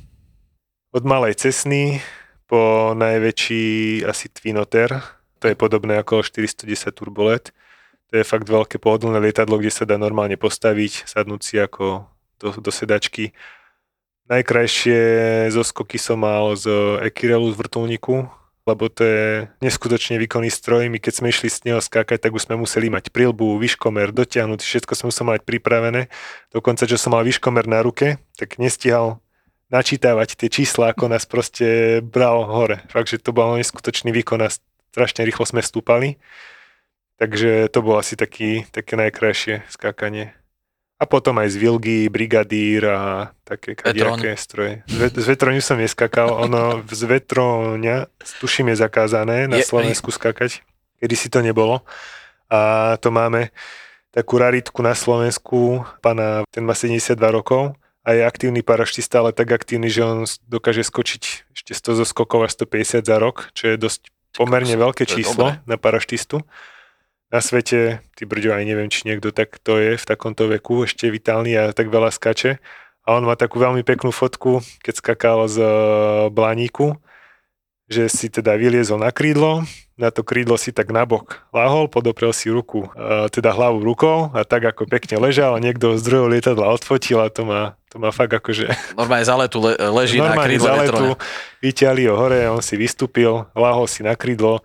[0.92, 2.02] Od malej cesny
[2.50, 4.98] po najväčší asi Twinoter,
[5.38, 7.54] to je podobné ako 410 Turbolet.
[8.12, 12.04] To je fakt veľké pohodlné lietadlo, kde sa dá normálne postaviť, sadnúť si ako
[12.44, 13.32] do, do sedačky.
[14.28, 15.00] Najkrajšie
[15.52, 16.68] zoskoky som mal z
[17.08, 18.28] Ekirelu z vrtulníku,
[18.72, 19.24] lebo to je
[19.60, 20.88] neskutočne výkonný stroj.
[20.88, 24.64] My keď sme išli s neho skákať, tak už sme museli mať prilbu, výškomer, dotiahnuť,
[24.64, 26.02] všetko sme museli mať pripravené.
[26.56, 29.20] Dokonca, čo som mal výškomer na ruke, tak nestihal
[29.72, 32.84] načítavať tie čísla, ako nás proste bral hore.
[32.92, 34.52] Fakt, že to bol neskutočný výkon a
[34.92, 36.20] strašne rýchlo sme stúpali.
[37.22, 40.41] Takže to bolo asi taký, také najkrajšie skákanie.
[41.02, 43.02] A potom aj z Vilgy, Brigadír a
[43.42, 44.74] také kadejaké stroje.
[44.86, 48.06] Z, ve- z vetroňu som neskakal, ono z vetroňa,
[48.38, 50.62] tuším, je zakázané na Je- Slovensku skakať.
[51.02, 51.82] Kedy si to nebolo.
[52.48, 53.50] A to máme
[54.12, 59.50] takú raritku na Slovensku, pána, ten má 72 rokov a je aktívny paraštista, ale tak
[59.50, 63.76] aktívny, že on dokáže skočiť ešte 100 zo skokov až 150 za rok, čo je
[63.76, 65.34] dosť pomerne veľké číslo
[65.66, 66.46] na paraštistu.
[67.32, 71.56] Na svete, ty brďo, aj neviem, či niekto takto je v takomto veku, ešte vitálny
[71.56, 72.60] a tak veľa skače.
[73.08, 75.68] A on má takú veľmi peknú fotku, keď skakal z e,
[76.30, 77.00] Blaníku,
[77.88, 79.64] že si teda vyliezol na krídlo,
[80.00, 84.44] na to krídlo si tak nabok lahol, podoprel si ruku, e, teda hlavu rukou a
[84.44, 88.32] tak ako pekne ležal niekto z druhého lietadla odfotil a to má, to má fakt
[88.32, 90.88] akože Normálne za letu le, leží na normálne krídle za vetroňa.
[90.88, 91.08] letu,
[91.64, 94.64] vyťahli ho hore, on si vystúpil, lahol si na krídlo,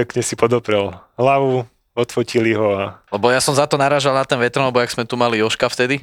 [0.00, 4.40] pekne si podoprel hlavu, odfotili ho a Lebo ja som za to narážal na ten
[4.40, 6.00] vetron, lebo jak sme tu mali Joška vtedy,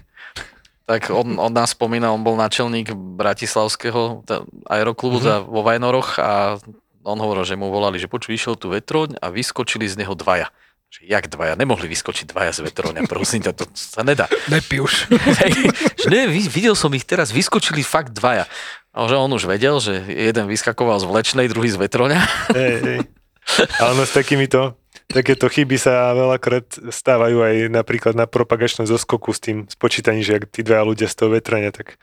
[0.87, 5.49] tak on, on nás spomínal, on bol načelník Bratislavského t- aeroklubu mm-hmm.
[5.49, 6.61] vo Vajnoroch a
[7.03, 10.47] on hovoril, že mu volali, že počuj, išiel tu vetroň a vyskočili z neho dvaja.
[10.87, 11.59] Že jak dvaja?
[11.59, 14.31] Nemohli vyskočiť dvaja z vetroňa, prosím ťa, to sa nedá.
[14.53, 15.11] Nepi už.
[16.03, 18.47] Že ne, vid- videl som ich teraz, vyskočili fakt dvaja.
[18.95, 22.19] A že on už vedel, že jeden vyskakoval z vlečnej, druhý z vetroňa.
[22.55, 22.99] hej, hej.
[23.81, 24.75] A ono s takýmito,
[25.07, 30.51] takéto chyby sa veľakrát stávajú aj napríklad na propagačnom zoskoku s tým spočítaním, že ak
[30.51, 31.95] tí dvaja ľudia z toho vetrania, tak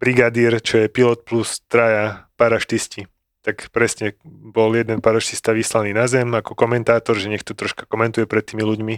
[0.00, 3.08] brigadír, čo je pilot plus traja paraštisti.
[3.46, 8.26] Tak presne bol jeden paraštista vyslaný na zem ako komentátor, že nech tu troška komentuje
[8.26, 8.94] pred tými ľuďmi.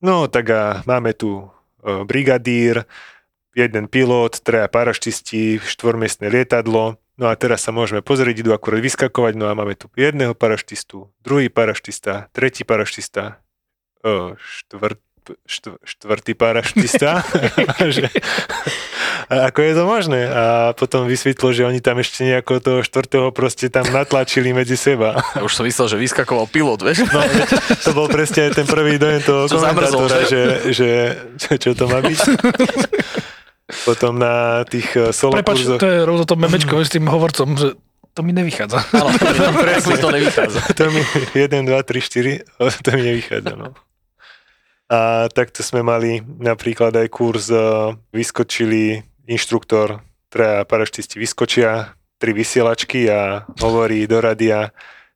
[0.00, 1.44] No tak a máme tu
[1.84, 2.88] e, brigadír,
[3.56, 9.40] jeden pilot, traja paraštisti, štvormiestne lietadlo, No a teraz sa môžeme pozrieť, idú akurát vyskakovať,
[9.40, 13.40] no a máme tu jedného paraštistu, druhý paraštista, tretí paraštista,
[14.36, 15.00] štvrt,
[15.48, 17.24] štv, štvrtý paraštista.
[17.96, 18.12] že,
[19.26, 20.20] a ako je to možné?
[20.28, 20.44] A
[20.76, 25.18] potom vysvetlo, že oni tam ešte nejako toho štvrtého proste tam natlačili medzi seba.
[25.34, 27.08] Ja už som myslel, že vyskakoval pilot, vieš?
[27.10, 27.24] No,
[27.82, 30.28] to bol presne aj ten prvý dojem toho Čo zamrzol, komentátora, že?
[30.30, 30.88] že, že
[31.40, 32.20] čo, čo to má byť.
[33.66, 35.80] Potom na tých eh, solo Prepač, kurzoch...
[35.82, 37.74] to je rovno to memečko s tým hovorcom, že
[38.16, 38.78] to mi nevychádza.
[38.96, 39.10] Áno,
[39.60, 40.58] presne to nevychádza.
[40.78, 41.02] to mi
[41.34, 43.74] 1, 2, 3, 4, to mi nevychádza, no.
[44.86, 47.60] A takto sme mali napríklad aj kurz, eh,
[48.14, 49.98] vyskočili inštruktor,
[50.30, 54.70] traja paraštisti vyskočia, tri vysielačky a hovorí do radia,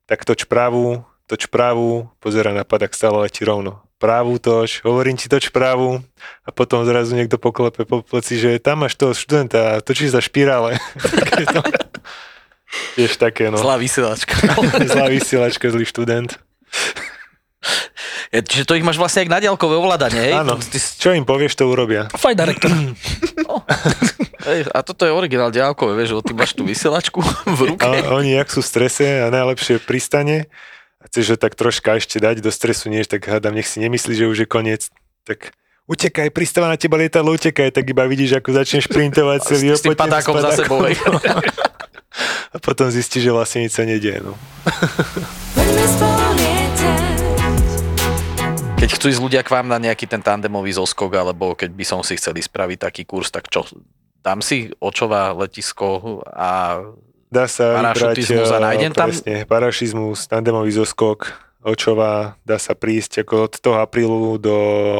[0.05, 3.81] tak toč pravú, toč pravú, pozera na padak, stále letí rovno.
[4.01, 6.01] Pravú toč, hovorím ti toč pravú
[6.41, 10.21] a potom zrazu niekto poklepe po pleci, že tam máš toho študenta a točíš za
[10.25, 10.81] špirále.
[12.97, 13.61] Tiež také, no.
[13.61, 14.33] Zlá vysielačka.
[14.91, 16.33] Zlá vysielačka, zlý študent.
[18.33, 20.33] Je, čiže to ich máš vlastne aj na diaľkové ovládanie, hej?
[20.33, 22.09] Áno, Ty, čo im povieš, to urobia.
[22.09, 22.73] Faj director.
[24.49, 27.21] hej, a toto je originál diaľkové, vieš, ty máš tú vysielačku
[27.53, 27.85] v ruke.
[27.85, 30.49] A oni, jak sú v strese a najlepšie pristane,
[31.01, 34.13] a chceš ho tak troška ešte dať do stresu, nie, tak hádam, nech si nemyslí,
[34.13, 34.93] že už je koniec,
[35.25, 35.57] tak
[35.89, 39.97] utekaj, pristáva na teba lietadlo, utekaj, tak iba vidíš, ako začneš printovať celý S tým
[39.97, 40.85] padákom za sebou.
[42.51, 44.19] A potom zistíš, že vlastne nič sa nedieje.
[44.19, 44.35] No.
[48.81, 52.01] Keď chcú ísť ľudia k vám na nejaký ten tandemový zoskok, alebo keď by som
[52.01, 53.61] si chceli spraviť taký kurz, tak čo?
[54.25, 56.81] Dám si očová letisko a
[57.31, 59.07] Dá sa vybrať Parašutizmus a eh, nájdem tam?
[59.07, 61.31] presne, parašizmus, tandemový zoskok,
[61.63, 64.51] očová, dá sa prísť, ako od toho aprílu do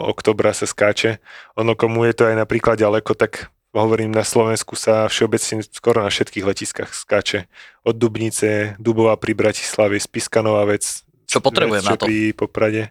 [0.08, 1.20] oktobra sa skáče.
[1.60, 6.12] Ono komu je to aj napríklad ďaleko, tak hovorím, na Slovensku sa všeobecne skoro na
[6.12, 7.52] všetkých letiskách skáče.
[7.84, 11.04] Od Dubnice, Dubová pri Bratislave, Spiskanová vec.
[11.28, 12.06] Čo potrebujem vec, čo na to?
[12.08, 12.84] Pri Poprade.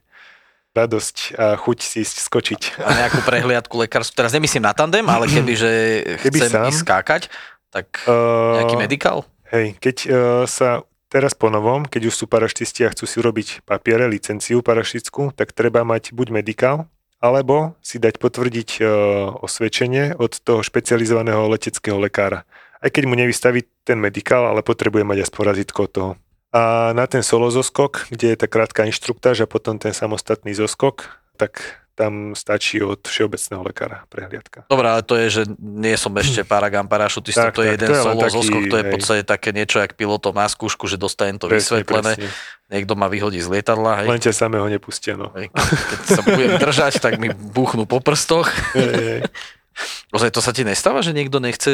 [0.70, 2.61] Radosť a chuť si ísť skočiť.
[2.78, 4.14] A nejakú prehliadku lekárskú.
[4.14, 5.70] Teraz nemyslím na tandem, ale keby, že
[6.22, 6.68] Keby chcem sám.
[6.70, 7.22] ísť skákať,
[7.71, 9.25] tak Uh, nejaký medikál?
[9.51, 10.12] Hej, keď uh,
[10.47, 15.35] sa teraz po novom, keď už sú paraštisti a chcú si urobiť papiere, licenciu paraštickú,
[15.35, 16.87] tak treba mať buď medikál,
[17.18, 18.87] alebo si dať potvrdiť uh,
[19.43, 22.47] osvedčenie od toho špecializovaného leteckého lekára.
[22.81, 26.12] Aj keď mu nevystaví ten medikál, ale potrebuje mať aspoň razítko od toho.
[26.51, 31.23] A na ten solo zoskok, kde je tá krátka inštruktáž a potom ten samostatný zoskok,
[31.39, 34.65] tak tam stačí od všeobecného lekára prehliadka.
[34.73, 37.93] Dobre, ale to je, že nie som ešte paragán parašutista, to je tak, jeden to
[37.93, 40.97] je solo taký, zoskok, to je v podstate také niečo, jak pilotom má skúšku, že
[40.97, 42.73] dostanem to Presne, vysvetlené, presne.
[42.73, 44.09] niekto ma vyhodí z lietadla, hej.
[44.09, 45.29] Len ťa samého nepustia, no.
[45.37, 48.49] Hej, Keď sa budem držať, tak mi buchnú po prstoch.
[48.73, 49.21] Hej, hej.
[50.11, 51.71] Ozaj to sa ti nestáva, že niekto nechce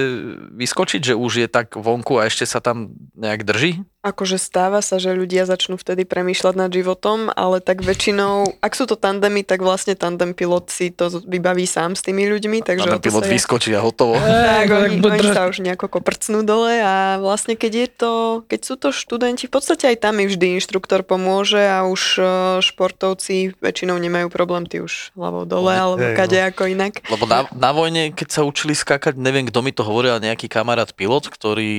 [0.52, 3.82] vyskočiť, že už je tak vonku a ešte sa tam nejak drží?
[4.06, 8.86] Akože stáva sa, že ľudia začnú vtedy premýšľať nad životom, ale tak väčšinou, ak sú
[8.86, 12.94] to tandemy, tak vlastne tandem pilot si to vybaví sám s tými ľuďmi, takže a
[12.94, 14.14] o ten to pilot ja- vyskočí a hotovo.
[14.46, 18.12] Tak, oni, oni sa už nejako koprcnú dole a vlastne keď je to,
[18.46, 22.26] keď sú to študenti, v podstate aj tam mi vždy inštruktor pomôže a už eh,
[22.62, 26.18] športovci väčšinou nemajú problém, ty už hlavou dole Hej, alebo hej, no.
[26.22, 26.92] kade ako inak.
[27.10, 30.46] Lebo na, na vojne, keď sa učili skákať, neviem, kto mi to hovoril, ale nejaký
[30.46, 31.74] kamarát pilot, ktorý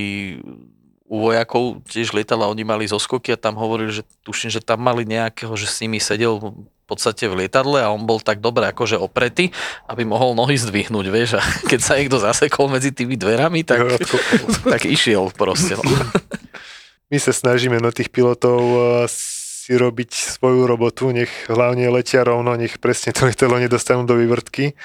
[1.08, 4.84] u vojakov tiež lietal a oni mali zoskoky a tam hovorili, že tuším, že tam
[4.84, 8.68] mali nejakého, že s nimi sedel v podstate v lietadle a on bol tak dobre
[8.68, 9.52] akože opretý,
[9.88, 13.88] aby mohol nohy zdvihnúť, vieš, a keď sa niekto zasekol medzi tými dverami, tak,
[14.76, 15.80] tak išiel proste.
[15.80, 15.84] No.
[17.12, 22.56] My sa snažíme no tých pilotov eh, si robiť svoju robotu, nech hlavne letia rovno,
[22.56, 24.76] nech presne to lietadlo nedostanú do vývrtky.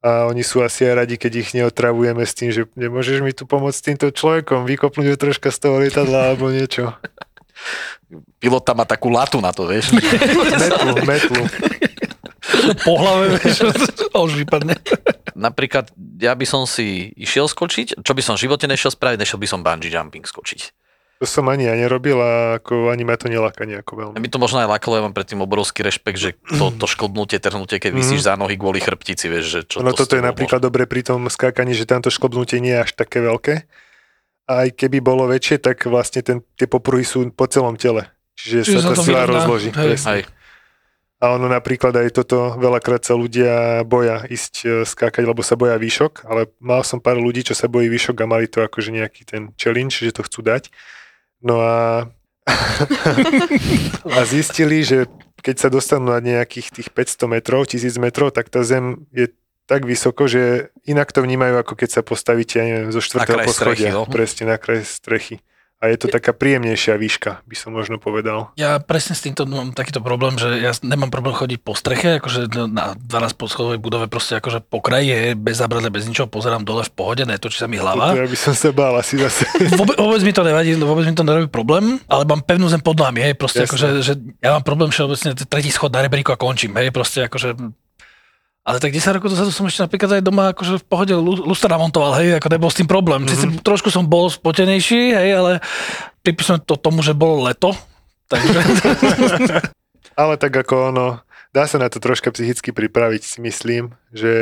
[0.00, 3.44] A oni sú asi aj radi, keď ich neotravujeme s tým, že nemôžeš mi tu
[3.44, 6.96] pomôcť s týmto človekom, vykopnúť ho troška z toho lietadla alebo niečo.
[8.40, 9.92] Pilot tam má takú latu na to, vieš.
[9.92, 11.42] Metlu, metlu.
[12.80, 13.68] Po hlave, vieš,
[14.24, 14.80] už vypadne.
[15.36, 19.36] Napríklad, ja by som si išiel skočiť, čo by som v živote nešiel spraviť, nešiel
[19.36, 20.79] by som bungee jumping skočiť.
[21.20, 24.16] To som ani ja nerobil a ako ani ma to neláka nejako veľmi.
[24.16, 27.76] By to možno aj lakalo, ja mám predtým obrovský rešpekt, že to, to šklbnutie, trhnutie,
[27.76, 30.88] keď vysíš za nohy kvôli chrbtici, vieš, že čo No to toto je napríklad dobre
[30.88, 33.68] pri tom skákaní, že tamto šklbnutie nie je až také veľké.
[34.48, 38.08] A aj keby bolo väčšie, tak vlastne ten, tie popruhy sú po celom tele.
[38.40, 39.68] Čiže, Čiže sa tá to sila rozloží.
[39.76, 40.24] Hej.
[41.20, 45.76] A ono napríklad aj toto, veľakrát sa ľudia boja ísť e, skákať, lebo sa boja
[45.76, 49.28] výšok, ale mal som pár ľudí, čo sa bojí výšok a mali to akože nejaký
[49.28, 50.72] ten challenge, že to chcú dať.
[51.40, 52.08] No a,
[54.16, 55.08] a zistili, že
[55.40, 59.32] keď sa dostanú na nejakých tých 500 metrov, 1000 metrov, tak tá zem je
[59.64, 63.54] tak vysoko, že inak to vnímajú, ako keď sa postavíte ja neviem, zo štvrtého poschodia.
[63.54, 64.02] strechy, no.
[64.04, 65.38] Presne, na kraj strechy.
[65.80, 68.52] A je to taká príjemnejšia výška, by som možno povedal.
[68.60, 72.52] Ja presne s týmto mám takýto problém, že ja nemám problém chodiť po streche, akože
[72.68, 73.08] na 12
[73.40, 77.24] poschodovej budove proste akože po kraji je bez zábradle, bez ničoho, pozerám dole v pohode,
[77.24, 78.12] netočí sa mi hlava.
[78.12, 79.48] To ja by som sa bál asi zase.
[79.80, 83.00] Vôbec, vôbec mi to nevadí, vôbec mi to nerobí problém, ale mám pevnú zem pod
[83.00, 84.12] nami, hej, proste akože, že
[84.44, 87.56] ja mám problém všeobecne t- tretí schod na rebríku a končím, hej, proste akože
[88.70, 91.74] ale tak 10 rokov dozadu som ešte napríklad aj doma akože v pohode lu- lustra
[91.74, 93.26] namontoval, hej, ako nebol s tým problém.
[93.26, 93.60] Mm-hmm.
[93.60, 93.66] Mhm.
[93.66, 95.52] trošku som bol spotenejší, hej, ale
[96.22, 97.74] pripisujem to tomu, že bolo leto,
[98.30, 98.62] takže
[100.20, 101.06] Ale tak ako ono,
[101.50, 104.32] dá sa na to troška psychicky pripraviť, si myslím, že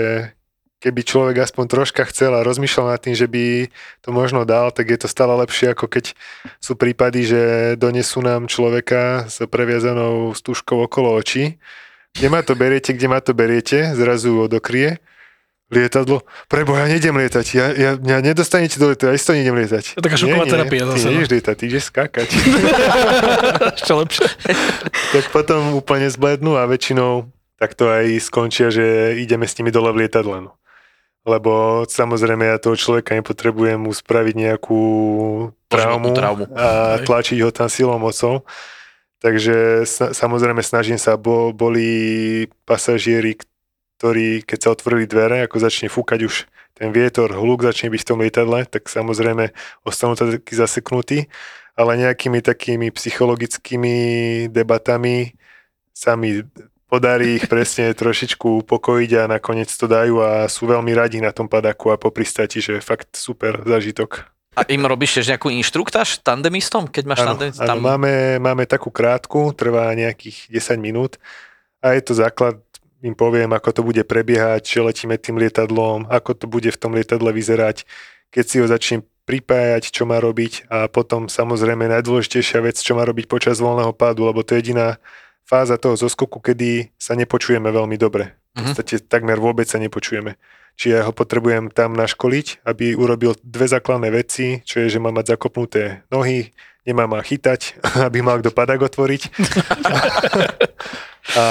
[0.79, 3.66] keby človek aspoň troška chcel a rozmýšľal nad tým, že by
[4.03, 6.14] to možno dal, tak je to stále lepšie, ako keď
[6.62, 7.43] sú prípady, že
[7.74, 11.59] donesú nám človeka s previazanou stúžkou okolo očí.
[12.19, 14.99] Kde ma to beriete, kde ma to beriete, zrazu odokrie
[15.69, 16.25] lietadlo.
[16.49, 19.85] Preboha, nejdem lietať, ja, ja, mňa nedostanete do lietadla, ja isto nejdem lietať.
[19.95, 21.11] To je taká šoková terapia Ty zase, no.
[21.12, 22.29] nejdeš lietať, ty ideš skákať.
[23.77, 24.27] ešte lepšie.
[25.14, 29.91] tak potom úplne zblednú a väčšinou tak to aj skončia, že ideme s nimi dole
[29.91, 30.47] v lietadle.
[30.47, 30.55] No.
[31.27, 34.83] Lebo samozrejme ja toho človeka nepotrebujem mu spraviť nejakú
[35.66, 36.47] traumu, traumu.
[36.55, 38.47] a tlačiť ho tam silou mocou.
[39.19, 43.35] Takže sa, samozrejme snažím sa, bo, boli pasažieri,
[43.99, 46.47] ktorí keď sa otvorili dvere, ako začne fúkať už
[46.79, 49.51] ten vietor, hluk začne byť v tom lietadle, tak samozrejme
[49.83, 51.27] ostanú takí zaseknutí,
[51.75, 53.95] ale nejakými takými psychologickými
[54.55, 55.35] debatami
[55.91, 56.47] sa mi
[56.87, 61.51] podarí ich presne trošičku upokojiť a nakoniec to dajú a sú veľmi radi na tom
[61.51, 64.38] padaku a po pristáti, že fakt super zážitok.
[64.57, 67.51] A im robíš tiež nejakú inštruktáž tandemistom, keď máš Áno, tandem?
[67.55, 71.20] áno, máme, máme takú krátku, trvá nejakých 10 minút
[71.78, 72.59] a je to základ,
[73.05, 76.90] im poviem, ako to bude prebiehať, že letíme tým lietadlom, ako to bude v tom
[76.96, 77.86] lietadle vyzerať,
[78.34, 83.05] keď si ho začnem pripájať, čo má robiť a potom samozrejme najdôležitejšia vec, čo má
[83.05, 84.96] robiť počas voľného pádu, lebo to je jediná
[85.44, 88.34] fáza toho zoskoku, kedy sa nepočujeme veľmi dobre.
[88.57, 90.34] V podstate takmer vôbec sa nepočujeme.
[90.79, 95.11] Čiže ja ho potrebujem tam naškoliť, aby urobil dve základné veci, čo je, že má
[95.11, 96.55] mať zakopnuté nohy,
[96.87, 99.22] nemá ma chytať, aby mal kto padak otvoriť.
[101.43, 101.45] a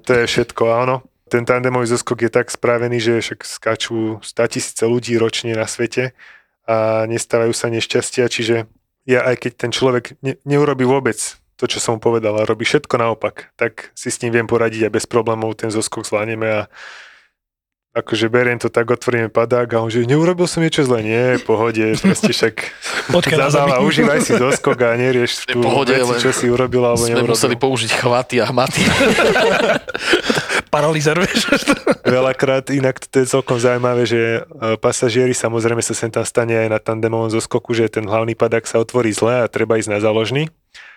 [0.00, 0.62] to je všetko.
[0.72, 0.96] A ono,
[1.28, 6.16] ten tandemový zoskok je tak spravený, že však skáču 100 tisíce ľudí ročne na svete
[6.64, 8.64] a nestávajú sa nešťastia, čiže
[9.04, 11.20] ja aj keď ten človek ne, neurobi vôbec
[11.60, 14.88] to, čo som mu povedal a robí všetko naopak, tak si s ním viem poradiť
[14.88, 16.72] a bez problémov ten zoskok zvládneme a
[17.90, 21.82] akože beriem to tak, otvoríme padák a on že neurobil som niečo zle, nie, pohode,
[21.98, 22.54] proste však
[23.54, 23.82] zemi.
[23.82, 27.18] užívaj si zoskok a nerieš V tú pohode, veci, ale čo si urobil alebo Sme
[27.18, 27.34] neurobil.
[27.34, 28.80] museli použiť chvaty a hmaty.
[30.70, 31.50] Paralýzer, vieš.
[32.06, 36.68] Veľakrát inak to je celkom zaujímavé, že e, pasažieri samozrejme sa sem tam stane aj
[36.70, 40.46] na tandemovom zoskoku, že ten hlavný padák sa otvorí zle a treba ísť na záložný.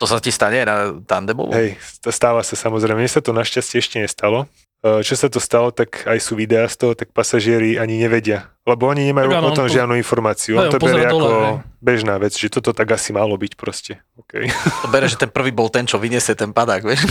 [0.02, 1.56] To sa ti stane na tandemovom?
[1.56, 3.00] Hej, to stáva sa samozrejme.
[3.00, 4.52] Mne sa to našťastie ešte nestalo.
[4.84, 8.52] E, Čo sa to stalo, tak aj sú videá z toho, tak pasažieri ani nevedia.
[8.68, 10.60] Lebo oni nemajú Tak áno, o tom po- žiadnu informáciu.
[10.60, 11.56] Hej, to on pozerá berie ako hej.
[11.80, 14.04] bežná vec, že toto tak asi malo byť proste.
[14.20, 14.52] Okay.
[14.84, 17.08] To bere, že ten prvý bol ten, čo vyniesie ten padák, vieš?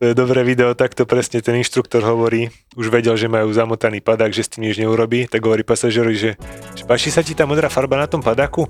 [0.00, 4.32] To je dobré video, takto presne ten inštruktor hovorí, už vedel, že majú zamotaný padák,
[4.32, 6.30] že s tým nič neurobí, tak hovorí pasažerovi, že,
[6.72, 8.64] že páči sa ti tá modrá farba na tom padáku?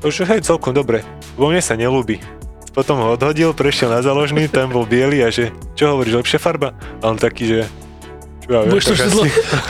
[0.00, 1.04] To že hej, celkom dobre,
[1.36, 2.39] vo mne sa nelúbi.
[2.70, 6.70] Potom ho odhodil, prešiel na záložný, tam bol biely a že, čo hovoríš, lepšia farba?
[7.02, 7.60] A on taký, že,
[8.46, 8.94] čo ja viem, Budeš to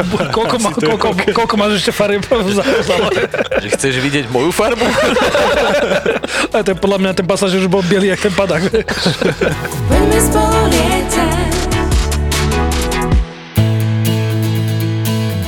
[0.36, 1.22] koľko, je koľko, OK.
[1.32, 2.60] koľko máš ešte farieb za-
[3.56, 4.84] Že chceš vidieť moju farbu?
[6.54, 8.68] A to je podľa mňa ten pasažier už bol bielý, jak ten padák.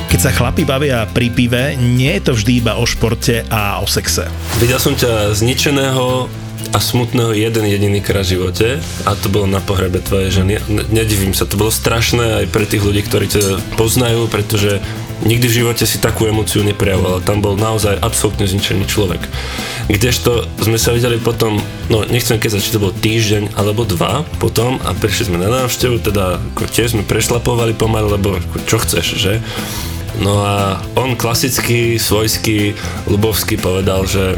[0.09, 3.85] Keď sa chlapi bavia pri pive, nie je to vždy iba o športe a o
[3.85, 4.25] sexe.
[4.57, 6.29] Videl som ťa zničeného
[6.73, 8.67] a smutného jeden jediný krát v živote
[9.05, 10.57] a to bolo na pohrebe tvojej ženy.
[10.65, 14.81] Ne- Nedivím sa, to bolo strašné aj pre tých ľudí, ktorí ťa poznajú, pretože
[15.21, 17.21] nikdy v živote si takú emóciu neprejavoval.
[17.21, 19.21] Tam bol naozaj absolútne zničený človek.
[19.85, 21.61] Kdežto sme sa videli potom,
[21.93, 26.01] no nechcem keď či to bol týždeň alebo dva potom a prišli sme na návštevu,
[26.01, 29.33] teda ako tiež sme prešlapovali pomaly, lebo ako čo chceš, že?
[30.21, 32.77] No a on klasicky, svojský,
[33.09, 34.37] ľubovský povedal, že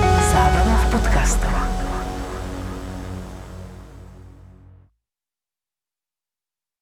[0.91, 1.90] подкастова.